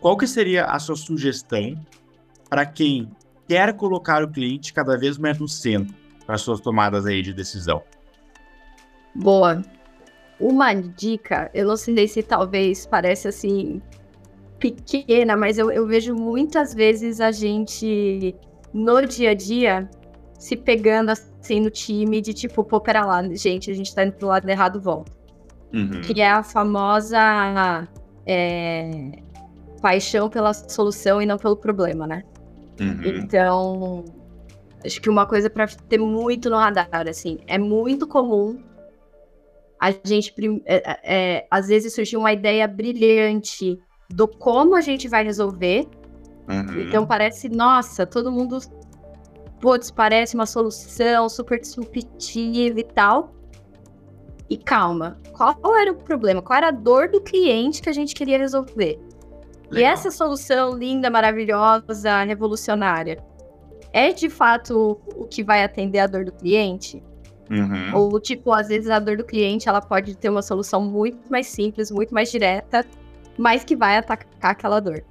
Qual 0.00 0.16
que 0.16 0.26
seria 0.26 0.66
a 0.66 0.78
sua 0.78 0.96
sugestão 0.96 1.74
para 2.48 2.64
quem 2.66 3.10
quer 3.48 3.72
colocar 3.74 4.22
o 4.22 4.28
cliente 4.28 4.72
cada 4.72 4.96
vez 4.96 5.18
mais 5.18 5.38
no 5.38 5.48
centro 5.48 5.94
para 6.26 6.36
suas 6.38 6.60
tomadas 6.60 7.06
aí 7.06 7.22
de 7.22 7.32
decisão? 7.32 7.82
Boa. 9.14 9.62
Uma 10.38 10.74
dica, 10.74 11.50
eu 11.54 11.66
não 11.66 11.76
sei 11.76 12.06
se 12.06 12.22
talvez 12.22 12.84
parece 12.86 13.28
assim 13.28 13.80
pequena, 14.58 15.36
mas 15.36 15.56
eu, 15.56 15.70
eu 15.70 15.86
vejo 15.86 16.14
muitas 16.14 16.74
vezes 16.74 17.20
a 17.20 17.30
gente 17.30 18.34
no 18.72 19.06
dia 19.06 19.30
a 19.30 19.34
dia 19.34 19.88
se 20.38 20.56
pegando 20.56 21.10
assim 21.10 21.60
no 21.60 21.70
time 21.70 22.20
de 22.20 22.34
tipo, 22.34 22.62
pô, 22.62 22.80
pera 22.80 23.04
lá, 23.04 23.22
gente, 23.34 23.70
a 23.70 23.74
gente 23.74 23.94
tá 23.94 24.04
indo 24.04 24.12
pro 24.12 24.28
lado 24.28 24.48
errado, 24.48 24.80
volta. 24.80 25.12
Uhum. 25.72 26.00
Que 26.00 26.20
é 26.20 26.30
a 26.30 26.42
famosa 26.42 27.88
é, 28.26 29.10
paixão 29.82 30.28
pela 30.28 30.54
solução 30.54 31.20
e 31.20 31.26
não 31.26 31.36
pelo 31.36 31.56
problema, 31.56 32.06
né? 32.06 32.22
Uhum. 32.80 33.02
Então, 33.04 34.04
acho 34.84 35.00
que 35.00 35.10
uma 35.10 35.26
coisa 35.26 35.50
para 35.50 35.66
ter 35.66 35.98
muito 35.98 36.48
no 36.48 36.56
radar, 36.56 37.08
assim, 37.08 37.38
é 37.46 37.58
muito 37.58 38.06
comum 38.06 38.58
a 39.78 39.90
gente, 39.90 40.32
é, 40.64 41.00
é, 41.04 41.46
às 41.50 41.68
vezes, 41.68 41.94
surgir 41.94 42.16
uma 42.16 42.32
ideia 42.32 42.66
brilhante 42.66 43.78
do 44.08 44.26
como 44.26 44.74
a 44.74 44.80
gente 44.80 45.08
vai 45.08 45.22
resolver. 45.24 45.86
Uhum. 46.48 46.80
Então 46.80 47.06
parece, 47.06 47.48
nossa, 47.48 48.06
todo 48.06 48.32
mundo. 48.32 48.58
Putz, 49.60 49.90
parece 49.90 50.34
uma 50.34 50.46
solução 50.46 51.28
super 51.28 51.58
disruptiva 51.58 52.78
e 52.78 52.84
tal. 52.84 53.34
E 54.48 54.56
calma, 54.56 55.18
qual 55.32 55.76
era 55.76 55.90
o 55.90 55.96
problema? 55.96 56.40
Qual 56.40 56.56
era 56.56 56.68
a 56.68 56.72
dor 56.72 57.08
do 57.08 57.20
cliente 57.20 57.82
que 57.82 57.88
a 57.88 57.92
gente 57.92 58.14
queria 58.14 58.38
resolver? 58.38 58.98
Legal. 59.70 59.78
E 59.80 59.82
essa 59.82 60.10
solução 60.10 60.76
linda, 60.76 61.10
maravilhosa, 61.10 62.22
revolucionária, 62.24 63.22
é 63.92 64.12
de 64.12 64.30
fato 64.30 65.00
o 65.16 65.26
que 65.26 65.42
vai 65.42 65.64
atender 65.64 65.98
a 65.98 66.06
dor 66.06 66.24
do 66.24 66.32
cliente? 66.32 67.02
Uhum. 67.50 67.96
Ou, 67.96 68.20
tipo, 68.20 68.52
às 68.52 68.68
vezes 68.68 68.90
a 68.90 68.98
dor 68.98 69.16
do 69.16 69.24
cliente 69.24 69.68
ela 69.68 69.80
pode 69.80 70.16
ter 70.16 70.28
uma 70.28 70.42
solução 70.42 70.80
muito 70.80 71.30
mais 71.30 71.46
simples, 71.46 71.90
muito 71.90 72.12
mais 72.14 72.30
direta, 72.30 72.84
mas 73.36 73.64
que 73.64 73.74
vai 73.74 73.96
atacar 73.96 74.52
aquela 74.52 74.80
dor. 74.80 75.02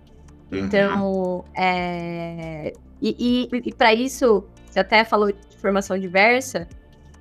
Uhum. 0.52 0.60
Então, 0.60 1.46
é... 1.56 2.74
E, 3.02 3.50
e, 3.52 3.70
e 3.70 3.74
para 3.74 3.94
isso, 3.94 4.46
você 4.66 4.80
até 4.80 5.04
falou 5.04 5.32
de 5.32 5.58
formação 5.58 5.98
diversa, 5.98 6.68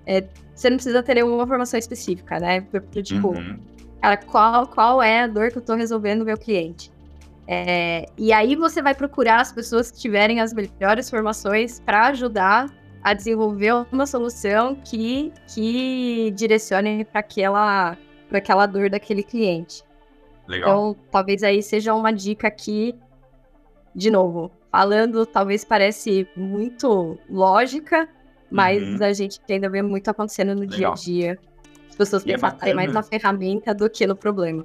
é, 0.06 0.24
você 0.54 0.70
não 0.70 0.76
precisa 0.76 1.02
ter 1.02 1.14
nenhuma 1.14 1.46
formação 1.46 1.78
específica, 1.78 2.38
né? 2.38 2.60
Porque, 2.60 3.02
tipo, 3.02 3.28
uhum. 3.28 3.58
cara, 4.00 4.16
qual, 4.16 4.66
qual 4.66 5.02
é 5.02 5.22
a 5.22 5.26
dor 5.26 5.50
que 5.50 5.58
eu 5.58 5.62
tô 5.62 5.74
resolvendo 5.74 6.20
no 6.20 6.24
meu 6.24 6.38
cliente? 6.38 6.92
É, 7.46 8.06
e 8.16 8.32
aí 8.32 8.56
você 8.56 8.80
vai 8.80 8.94
procurar 8.94 9.40
as 9.40 9.52
pessoas 9.52 9.90
que 9.90 9.98
tiverem 9.98 10.40
as 10.40 10.52
melhores 10.52 11.10
formações 11.10 11.80
para 11.80 12.06
ajudar 12.08 12.70
a 13.02 13.12
desenvolver 13.12 13.86
uma 13.92 14.06
solução 14.06 14.74
que, 14.76 15.30
que 15.48 16.30
direcione 16.34 17.04
para 17.04 17.20
aquela, 17.20 17.98
aquela 18.32 18.66
dor 18.66 18.88
daquele 18.88 19.22
cliente. 19.22 19.84
Legal. 20.48 20.68
Então, 20.68 21.02
talvez 21.10 21.42
aí 21.42 21.62
seja 21.62 21.94
uma 21.94 22.10
dica 22.10 22.48
aqui, 22.48 22.94
de 23.94 24.10
novo, 24.10 24.50
falando, 24.72 25.26
talvez 25.26 25.64
parece 25.64 26.26
muito 26.34 27.18
lógica, 27.28 28.08
mas 28.54 28.80
uhum. 28.80 29.04
a 29.04 29.12
gente 29.12 29.40
ainda 29.50 29.68
vê 29.68 29.82
muito 29.82 30.08
acontecendo 30.08 30.54
no 30.54 30.60
Legal. 30.60 30.76
dia 30.76 30.88
a 30.88 30.94
dia. 30.94 31.38
As 31.90 31.96
pessoas 31.96 32.22
pensam 32.22 32.56
é 32.62 32.72
mais 32.72 32.92
na 32.92 33.02
ferramenta 33.02 33.74
do 33.74 33.90
que 33.90 34.06
no 34.06 34.14
problema. 34.14 34.62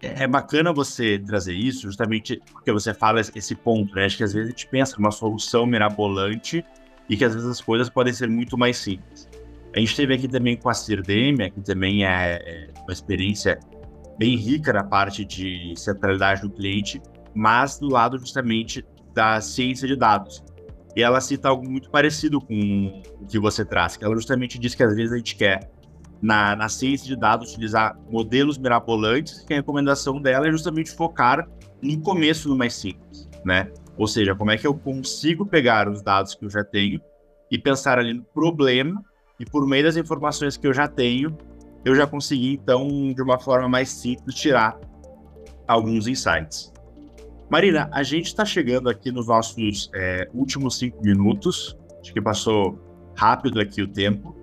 É, 0.00 0.22
é 0.22 0.26
bacana 0.28 0.72
você 0.72 1.18
trazer 1.18 1.54
isso, 1.54 1.82
justamente 1.82 2.40
porque 2.52 2.70
você 2.70 2.94
fala 2.94 3.20
esse 3.20 3.54
ponto, 3.56 3.92
né? 3.96 4.04
Acho 4.04 4.16
que 4.16 4.22
às 4.22 4.32
vezes 4.32 4.48
a 4.48 4.50
gente 4.50 4.68
pensa 4.68 4.94
numa 4.96 5.10
solução 5.10 5.66
mirabolante 5.66 6.64
e 7.08 7.16
que 7.16 7.24
às 7.24 7.34
vezes 7.34 7.48
as 7.48 7.60
coisas 7.60 7.90
podem 7.90 8.12
ser 8.12 8.28
muito 8.28 8.56
mais 8.56 8.76
simples. 8.76 9.28
A 9.74 9.80
gente 9.80 9.96
teve 9.96 10.14
aqui 10.14 10.28
também 10.28 10.56
com 10.56 10.68
a 10.68 10.74
Cirdemia, 10.74 11.50
que 11.50 11.60
também 11.62 12.06
é, 12.06 12.36
é 12.36 12.68
uma 12.82 12.92
experiência 12.92 13.58
bem 14.16 14.36
rica 14.36 14.72
na 14.72 14.84
parte 14.84 15.24
de 15.24 15.74
centralidade 15.76 16.42
do 16.42 16.50
cliente, 16.50 17.02
mas 17.34 17.76
do 17.76 17.88
lado 17.88 18.16
justamente 18.20 18.86
da 19.12 19.40
ciência 19.40 19.88
de 19.88 19.96
dados. 19.96 20.44
E 20.96 21.02
ela 21.02 21.20
cita 21.20 21.48
algo 21.48 21.68
muito 21.68 21.90
parecido 21.90 22.40
com 22.40 23.02
o 23.20 23.26
que 23.26 23.38
você 23.38 23.64
traz, 23.64 23.96
que 23.96 24.04
ela 24.04 24.14
justamente 24.14 24.58
diz 24.58 24.74
que 24.74 24.82
às 24.82 24.94
vezes 24.94 25.12
a 25.12 25.16
gente 25.16 25.34
quer, 25.34 25.70
na, 26.22 26.54
na 26.54 26.68
ciência 26.68 27.06
de 27.06 27.16
dados, 27.16 27.50
utilizar 27.50 27.98
modelos 28.08 28.56
mirabolantes, 28.56 29.40
que 29.40 29.52
a 29.52 29.56
recomendação 29.56 30.20
dela 30.20 30.46
é 30.46 30.50
justamente 30.50 30.94
focar 30.94 31.48
no 31.82 32.00
começo 32.00 32.48
no 32.48 32.56
mais 32.56 32.74
simples, 32.74 33.28
né? 33.44 33.70
Ou 33.96 34.06
seja, 34.06 34.34
como 34.34 34.50
é 34.50 34.56
que 34.56 34.66
eu 34.66 34.74
consigo 34.74 35.46
pegar 35.46 35.88
os 35.88 36.02
dados 36.02 36.34
que 36.34 36.44
eu 36.44 36.50
já 36.50 36.64
tenho 36.64 37.00
e 37.50 37.58
pensar 37.58 37.98
ali 37.98 38.14
no 38.14 38.24
problema 38.24 39.02
e 39.38 39.44
por 39.44 39.66
meio 39.66 39.84
das 39.84 39.96
informações 39.96 40.56
que 40.56 40.66
eu 40.66 40.72
já 40.72 40.88
tenho, 40.88 41.36
eu 41.84 41.94
já 41.94 42.06
consegui 42.06 42.54
então 42.54 43.12
de 43.12 43.22
uma 43.22 43.38
forma 43.38 43.68
mais 43.68 43.88
simples 43.88 44.34
tirar 44.34 44.78
alguns 45.66 46.06
insights. 46.06 46.73
Marina, 47.50 47.88
a 47.92 48.02
gente 48.02 48.26
está 48.26 48.44
chegando 48.44 48.88
aqui 48.88 49.12
nos 49.12 49.28
nossos 49.28 49.90
é, 49.94 50.28
últimos 50.32 50.78
cinco 50.78 51.02
minutos. 51.02 51.76
Acho 52.00 52.12
que 52.12 52.20
passou 52.20 52.78
rápido 53.16 53.60
aqui 53.60 53.82
o 53.82 53.88
tempo. 53.88 54.34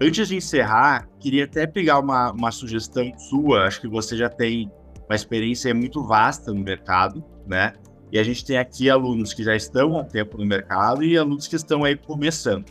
Antes 0.00 0.28
de 0.28 0.36
encerrar, 0.36 1.08
queria 1.18 1.44
até 1.44 1.66
pegar 1.66 1.98
uma, 1.98 2.30
uma 2.30 2.50
sugestão 2.50 3.10
sua. 3.18 3.66
Acho 3.66 3.80
que 3.80 3.88
você 3.88 4.16
já 4.16 4.28
tem 4.28 4.70
uma 5.08 5.14
experiência 5.14 5.74
muito 5.74 6.02
vasta 6.04 6.52
no 6.52 6.60
mercado, 6.60 7.24
né? 7.46 7.72
E 8.12 8.18
a 8.18 8.22
gente 8.22 8.44
tem 8.44 8.58
aqui 8.58 8.88
alunos 8.88 9.32
que 9.32 9.42
já 9.42 9.56
estão 9.56 9.98
há 9.98 10.04
tempo 10.04 10.38
no 10.38 10.46
mercado 10.46 11.02
e 11.02 11.16
alunos 11.16 11.48
que 11.48 11.56
estão 11.56 11.84
aí 11.84 11.96
começando. 11.96 12.66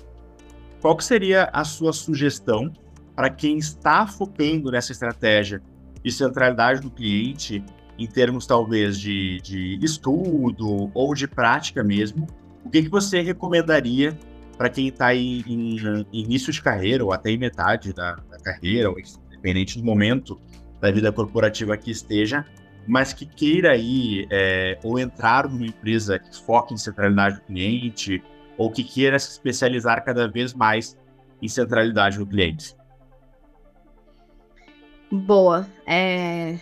Qual 0.79 0.95
que 0.95 1.03
seria 1.03 1.49
a 1.51 1.63
sua 1.63 1.91
sugestão 1.91 2.71
para 3.15 3.29
quem 3.29 3.57
está 3.57 4.05
focando 4.05 4.71
nessa 4.71 4.91
estratégia 4.91 5.61
de 6.03 6.11
centralidade 6.11 6.81
do 6.81 6.91
cliente 6.91 7.63
em 7.97 8.07
termos 8.07 8.45
talvez 8.45 8.99
de, 8.99 9.39
de 9.41 9.79
estudo 9.81 10.91
ou 10.93 11.13
de 11.13 11.27
prática 11.27 11.83
mesmo, 11.83 12.27
o 12.63 12.69
que, 12.69 12.83
que 12.83 12.89
você 12.89 13.21
recomendaria 13.21 14.17
para 14.57 14.69
quem 14.69 14.87
está 14.87 15.13
em, 15.13 15.43
em, 15.47 16.05
início 16.11 16.51
de 16.51 16.61
carreira 16.61 17.03
ou 17.03 17.11
até 17.11 17.31
em 17.31 17.37
metade 17.37 17.93
da, 17.93 18.15
da 18.15 18.39
carreira, 18.39 18.89
ou 18.89 18.97
independente 18.99 19.77
do 19.77 19.85
momento 19.85 20.39
da 20.79 20.91
vida 20.91 21.11
corporativa 21.11 21.77
que 21.77 21.91
esteja, 21.91 22.45
mas 22.87 23.13
que 23.13 23.25
queira 23.25 23.71
aí 23.71 24.27
é, 24.29 24.77
ou 24.83 24.99
entrar 24.99 25.49
numa 25.49 25.65
empresa 25.65 26.19
que 26.19 26.35
foque 26.43 26.73
em 26.73 26.77
centralidade 26.77 27.37
do 27.37 27.41
cliente 27.43 28.23
ou 28.57 28.71
que 28.71 28.83
queira 28.83 29.19
se 29.19 29.31
especializar 29.31 30.03
cada 30.03 30.27
vez 30.27 30.53
mais 30.53 30.97
em 31.41 31.47
centralidade 31.47 32.17
do 32.17 32.25
cliente? 32.25 32.75
Boa. 35.11 35.67
É... 35.85 36.57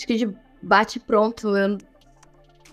Acho 0.00 0.06
que 0.06 0.16
de 0.16 0.34
bate 0.62 0.98
pronto 0.98 1.54
eu 1.54 1.76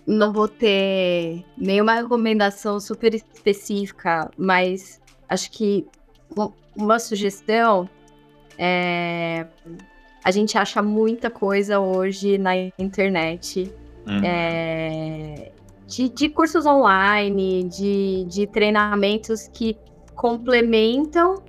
não 0.06 0.32
vou 0.32 0.48
ter 0.48 1.44
nenhuma 1.58 1.92
recomendação 1.92 2.80
super 2.80 3.12
específica, 3.12 4.30
mas 4.38 4.98
acho 5.28 5.50
que 5.50 5.86
uma 6.74 6.98
sugestão 6.98 7.86
é 8.56 9.46
a 10.24 10.30
gente 10.30 10.56
acha 10.56 10.80
muita 10.80 11.28
coisa 11.28 11.78
hoje 11.78 12.38
na 12.38 12.56
internet. 12.78 13.70
Uhum. 14.06 14.22
É, 14.24 15.52
de, 15.86 16.08
de, 16.08 16.30
cursos 16.30 16.64
online, 16.64 17.64
de, 17.64 18.24
de 18.24 18.46
treinamentos 18.46 19.48
que 19.48 19.76
complementam 20.14 21.42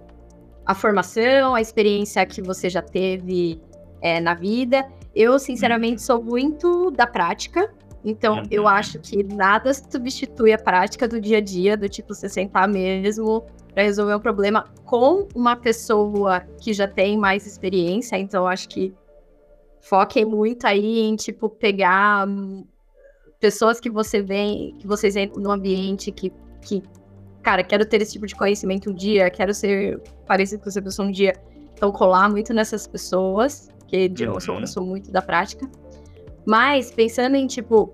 a 0.65 0.76
formação, 0.76 1.56
a 1.56 1.62
experiência 1.62 2.26
que 2.26 2.42
você 2.42 2.70
já 2.70 2.82
teve 2.82 3.62
é, 4.02 4.20
na 4.20 4.34
vida 4.34 4.86
eu, 5.16 5.40
sinceramente, 5.40 6.02
sou 6.02 6.24
muito 6.24 6.92
da 6.92 7.08
prática. 7.08 7.70
Então, 8.06 8.38
uhum. 8.38 8.44
eu 8.50 8.68
acho 8.68 9.00
que 9.00 9.24
nada 9.24 9.74
substitui 9.74 10.54
a 10.54 10.58
prática 10.58 11.08
do 11.08 11.20
dia 11.20 11.40
a 11.40 11.42
dia, 11.42 11.76
do 11.76 11.90
tipo, 11.90 12.14
você 12.14 12.30
sentar 12.30 12.68
mesmo 12.68 13.46
para 13.74 13.84
resolver 13.84 14.16
um 14.16 14.20
problema 14.20 14.66
com 14.86 15.28
uma 15.36 15.56
pessoa 15.56 16.42
que 16.62 16.74
já 16.74 16.88
tem 16.88 17.18
mais 17.18 17.46
experiência. 17.46 18.18
Então, 18.18 18.44
eu 18.44 18.48
acho 18.48 18.70
que 18.70 18.94
foquem 19.82 20.24
muito 20.24 20.66
aí 20.66 21.00
em, 21.00 21.16
tipo, 21.16 21.50
pegar 21.50 22.26
pessoas 23.40 23.80
que 23.80 23.90
você 23.90 24.22
vem, 24.22 24.76
que 24.80 24.88
vocês 24.88 25.16
vêm 25.16 25.32
no 25.36 25.52
ambiente 25.52 26.12
que, 26.12 26.32
que, 26.62 26.82
cara, 27.42 27.64
quero 27.64 27.86
ter 27.86 28.02
esse 28.02 28.14
tipo 28.14 28.28
de 28.28 28.36
conhecimento 28.36 28.90
um 28.90 28.94
dia, 28.94 29.30
quero 29.30 29.54
ser 29.54 30.02
parecido 30.26 30.64
com 30.64 30.70
essa 30.70 30.82
pessoa 30.82 31.08
um 31.08 31.12
dia. 31.12 31.34
Então, 31.74 31.92
colar 31.92 32.30
muito 32.30 32.54
nessas 32.54 32.88
pessoas 32.88 33.70
porque 33.89 34.08
de 34.08 34.25
uhum. 34.25 34.36
eu, 34.36 34.39
sou, 34.39 34.60
eu 34.60 34.67
sou 34.67 34.86
muito 34.86 35.12
da 35.12 35.21
prática. 35.21 35.67
Mas 36.45 36.91
pensando 36.91 37.36
em, 37.36 37.47
tipo, 37.47 37.93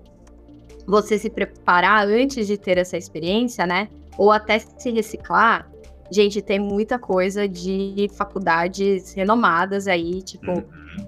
você 0.86 1.18
se 1.18 1.30
preparar 1.30 2.06
antes 2.06 2.46
de 2.46 2.58
ter 2.58 2.76
essa 2.76 2.96
experiência, 2.96 3.66
né? 3.66 3.88
Ou 4.18 4.30
até 4.30 4.58
se 4.58 4.90
reciclar, 4.90 5.68
gente, 6.10 6.40
tem 6.42 6.58
muita 6.58 6.98
coisa 6.98 7.48
de 7.48 8.08
faculdades 8.14 9.12
renomadas 9.14 9.88
aí, 9.88 10.22
tipo 10.22 10.52
uhum. 10.52 10.64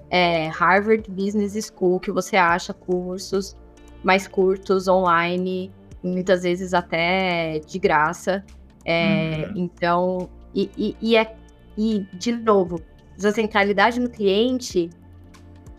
é, 0.09 0.47
Harvard 0.47 1.09
Business 1.09 1.71
School, 1.71 1.99
que 1.99 2.11
você 2.11 2.35
acha 2.35 2.73
cursos 2.73 3.55
mais 4.03 4.27
curtos 4.27 4.87
online, 4.87 5.71
muitas 6.03 6.43
vezes 6.43 6.73
até 6.73 7.59
de 7.59 7.79
graça. 7.79 8.43
É, 8.85 9.47
uhum. 9.47 9.53
Então, 9.55 10.29
e, 10.53 10.69
e, 10.77 10.95
e, 11.01 11.17
é, 11.17 11.35
e 11.77 12.05
de 12.13 12.31
novo, 12.31 12.81
a 13.25 13.31
centralidade 13.31 13.99
no 13.99 14.09
cliente, 14.09 14.89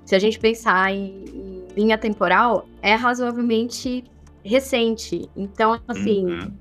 se 0.05 0.15
a 0.15 0.19
gente 0.19 0.39
pensar 0.39 0.93
em, 0.93 1.25
em 1.25 1.67
linha 1.77 1.97
temporal, 1.97 2.67
é 2.83 2.95
razoavelmente 2.95 4.05
recente. 4.45 5.29
Então, 5.37 5.81
assim, 5.87 6.27
uhum. 6.27 6.53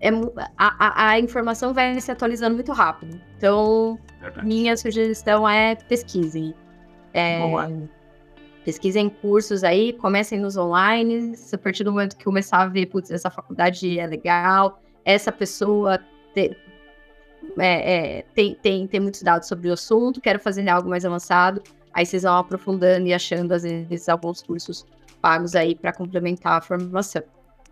é, 0.00 0.10
a, 0.58 1.10
a, 1.10 1.20
informação 1.20 1.72
vai 1.72 2.00
se 2.00 2.10
atualizando 2.10 2.54
muito 2.54 2.72
rápido. 2.72 3.20
Então, 3.36 3.98
Verdade. 4.20 4.46
minha 4.46 4.76
sugestão 4.76 5.48
é 5.48 5.74
pesquisem. 5.74 6.54
É, 7.14 7.38
pesquisem 8.64 9.08
cursos 9.08 9.62
aí, 9.62 9.92
comecem 9.92 10.40
nos 10.40 10.56
online. 10.56 11.34
A 11.52 11.58
partir 11.58 11.84
do 11.84 11.92
momento 11.92 12.16
que 12.16 12.24
começar 12.24 12.62
a 12.62 12.66
ver, 12.66 12.86
putz, 12.86 13.10
essa 13.10 13.30
faculdade 13.30 13.98
é 13.98 14.06
legal, 14.06 14.82
essa 15.04 15.30
pessoa 15.30 16.00
te, 16.34 16.56
é, 17.58 18.18
é, 18.18 18.22
tem, 18.34 18.54
tem, 18.54 18.86
tem 18.86 19.00
muitos 19.00 19.22
dados 19.22 19.48
sobre 19.48 19.68
o 19.68 19.72
assunto, 19.72 20.20
quero 20.20 20.38
fazer 20.38 20.68
algo 20.68 20.88
mais 20.88 21.04
avançado. 21.04 21.62
Aí 21.92 22.04
vocês 22.04 22.24
vão 22.24 22.36
aprofundando 22.36 23.06
e 23.06 23.14
achando, 23.14 23.52
às 23.52 23.62
vezes, 23.62 24.08
alguns 24.08 24.42
cursos 24.42 24.86
pagos 25.20 25.54
aí 25.56 25.74
para 25.74 25.92
complementar 25.92 26.58
a 26.58 26.60
formação. 26.60 27.22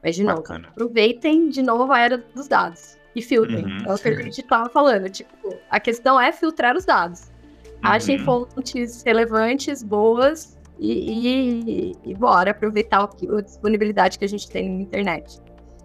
Mas, 0.03 0.17
de 0.17 0.25
Bacana. 0.25 0.61
novo, 0.61 0.71
aproveitem 0.71 1.49
de 1.49 1.63
novo 1.63 1.93
a 1.93 2.01
era 2.01 2.19
dos 2.35 2.49
dados 2.49 2.99
e 3.15 3.23
filtrem. 3.23 3.65
Uhum, 3.65 3.87
é 3.87 3.95
o 3.95 3.99
que 3.99 4.09
a 4.09 4.23
gente 4.23 4.41
estava 4.41 4.69
falando. 4.69 5.09
Tipo, 5.09 5.55
a 5.71 5.79
questão 5.79 6.21
é 6.21 6.33
filtrar 6.33 6.77
os 6.77 6.85
dados. 6.85 7.31
Uhum. 7.65 7.73
Achem 7.83 8.19
fontes 8.19 9.03
relevantes, 9.03 9.83
boas 9.83 10.59
e, 10.79 11.93
e, 11.93 11.97
e 12.05 12.15
bora 12.15 12.51
aproveitar 12.51 13.05
a 13.05 13.41
disponibilidade 13.41 14.19
que 14.19 14.25
a 14.25 14.29
gente 14.29 14.51
tem 14.51 14.69
na 14.69 14.83
internet. 14.83 15.41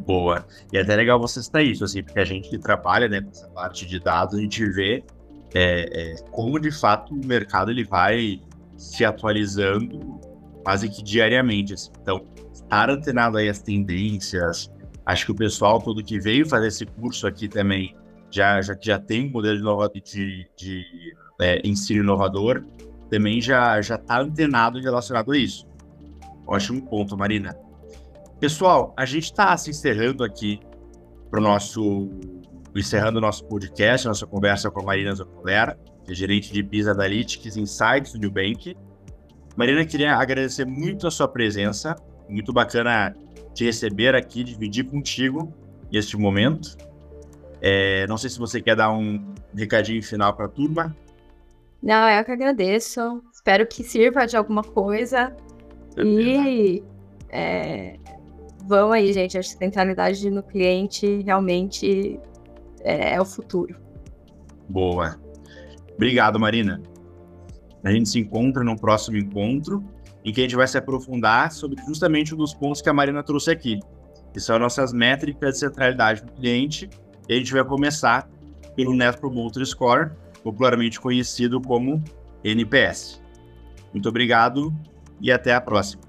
Boa. 0.06 0.46
E 0.72 0.78
é 0.78 0.82
até 0.82 0.96
legal 0.96 1.20
você 1.20 1.42
citar 1.42 1.64
isso, 1.64 1.84
assim, 1.84 2.02
porque 2.04 2.20
a 2.20 2.26
gente 2.26 2.50
que 2.50 2.58
trabalha 2.58 3.08
né, 3.08 3.22
com 3.22 3.30
essa 3.30 3.48
parte 3.50 3.86
de 3.86 4.00
dados, 4.00 4.36
a 4.36 4.42
gente 4.42 4.66
vê 4.72 5.04
é, 5.54 6.14
é, 6.14 6.16
como 6.32 6.60
de 6.60 6.72
fato 6.72 7.14
o 7.14 7.26
mercado 7.26 7.72
ele 7.72 7.84
vai 7.84 8.42
se 8.78 9.04
atualizando 9.04 10.20
quase 10.64 10.90
que 10.90 11.04
diariamente. 11.04 11.74
Assim. 11.74 11.92
Então, 12.02 12.26
estar 12.54 12.90
antenado 12.90 13.38
aí 13.38 13.50
as 13.50 13.62
tendências, 13.62 14.72
acho 15.06 15.26
que 15.26 15.32
o 15.32 15.36
pessoal 15.36 15.82
todo 15.82 16.04
que 16.04 16.20
veio 16.20 16.48
fazer 16.48 16.68
esse 16.68 16.86
curso 16.86 17.28
aqui 17.28 17.48
também 17.48 17.96
já 18.32 18.62
já, 18.62 18.78
já 18.80 19.00
tem 19.00 19.28
um 19.28 19.32
modelo 19.32 19.90
de, 19.90 20.02
de, 20.02 20.50
de 20.56 20.86
é, 21.42 21.68
ensino 21.68 22.04
inovador, 22.04 22.64
também 23.10 23.42
já 23.42 23.82
já 23.82 23.96
está 23.96 24.22
antenado 24.22 24.80
relacionado 24.80 25.32
a 25.32 25.38
isso. 25.38 25.68
Ótimo 26.48 26.82
ponto, 26.88 27.18
Marina. 27.18 27.56
Pessoal, 28.40 28.94
a 28.96 29.06
gente 29.06 29.26
está 29.26 29.56
se 29.58 29.70
encerrando 29.70 30.24
aqui 30.24 30.62
para 31.30 31.42
o 31.42 31.44
nosso. 31.44 32.10
encerrando 32.74 33.18
o 33.18 33.22
nosso 33.22 33.44
podcast, 33.46 34.08
nossa 34.08 34.26
conversa 34.26 34.72
com 34.72 34.80
a 34.80 34.84
Marina 34.84 35.14
Zocolera, 35.14 35.78
que 36.06 36.14
é 36.14 36.16
gerente 36.16 36.54
de 36.54 36.64
Business 36.64 36.88
Analytics 36.88 37.58
Insights 37.58 38.14
do 38.14 38.20
Nubank. 38.20 38.78
Marina, 39.58 39.86
queria 39.86 40.16
agradecer 40.16 40.66
muito 40.66 41.06
a 41.06 41.12
sua 41.12 41.28
presença. 41.28 41.98
Muito 42.30 42.54
bacana 42.54 43.14
te 43.54 43.66
receber 43.66 44.16
aqui, 44.16 44.42
dividir 44.42 44.86
contigo 44.86 45.54
este 45.92 46.16
momento. 46.16 46.78
É, 47.62 48.08
não 48.08 48.18
sei 48.18 48.30
se 48.30 48.40
você 48.40 48.62
quer 48.62 48.78
dar 48.78 48.90
um 48.94 49.34
recadinho 49.54 50.02
final 50.02 50.34
para 50.34 50.46
a 50.46 50.50
turma. 50.50 50.96
Não, 51.84 52.10
eu 52.10 52.24
que 52.24 52.32
agradeço. 52.32 53.22
Espero 53.34 53.68
que 53.68 53.84
sirva 53.84 54.26
de 54.26 54.38
alguma 54.38 54.64
coisa. 54.64 55.36
E 55.98 56.82
é, 57.30 57.98
vão 58.70 58.92
aí, 58.92 59.12
gente. 59.12 59.38
A 59.38 59.44
centralidade 59.44 60.30
no 60.30 60.44
cliente 60.44 61.24
realmente 61.24 62.20
é, 62.82 63.16
é 63.16 63.22
o 63.22 63.26
futuro. 63.26 63.76
Boa. 64.70 65.20
Obrigado, 65.96 66.40
Marina. 66.40 66.82
A 67.84 67.92
gente 67.92 68.08
se 68.08 68.20
encontra 68.20 68.64
no 68.64 68.80
próximo 68.80 69.18
encontro, 69.18 69.84
em 70.24 70.32
que 70.32 70.42
a 70.42 70.44
gente 70.44 70.56
vai 70.56 70.68
se 70.68 70.78
aprofundar 70.78 71.52
sobre 71.52 71.82
justamente 71.86 72.36
um 72.36 72.38
dos 72.38 72.54
pontos 72.54 72.82
que 72.82 72.90
a 72.90 72.94
Marina 72.94 73.24
trouxe 73.24 73.50
aqui, 73.50 73.80
que 74.32 74.40
são 74.40 74.60
nossas 74.60 74.94
métricas 74.94 75.54
de 75.56 75.60
centralidade 75.60 76.24
do 76.24 76.32
cliente. 76.34 76.88
E 77.28 77.34
a 77.34 77.38
gente 77.38 77.52
vai 77.52 77.64
começar 77.64 78.30
pelo 78.76 78.94
Net 78.94 79.18
Promoter 79.20 79.66
Score, 79.66 80.12
popularmente 80.44 81.00
conhecido 81.00 81.60
como 81.60 82.04
NPS. 82.44 83.22
Muito 83.92 84.08
obrigado 84.08 84.74
e 85.20 85.32
até 85.32 85.54
a 85.54 85.60
próxima. 85.60 86.09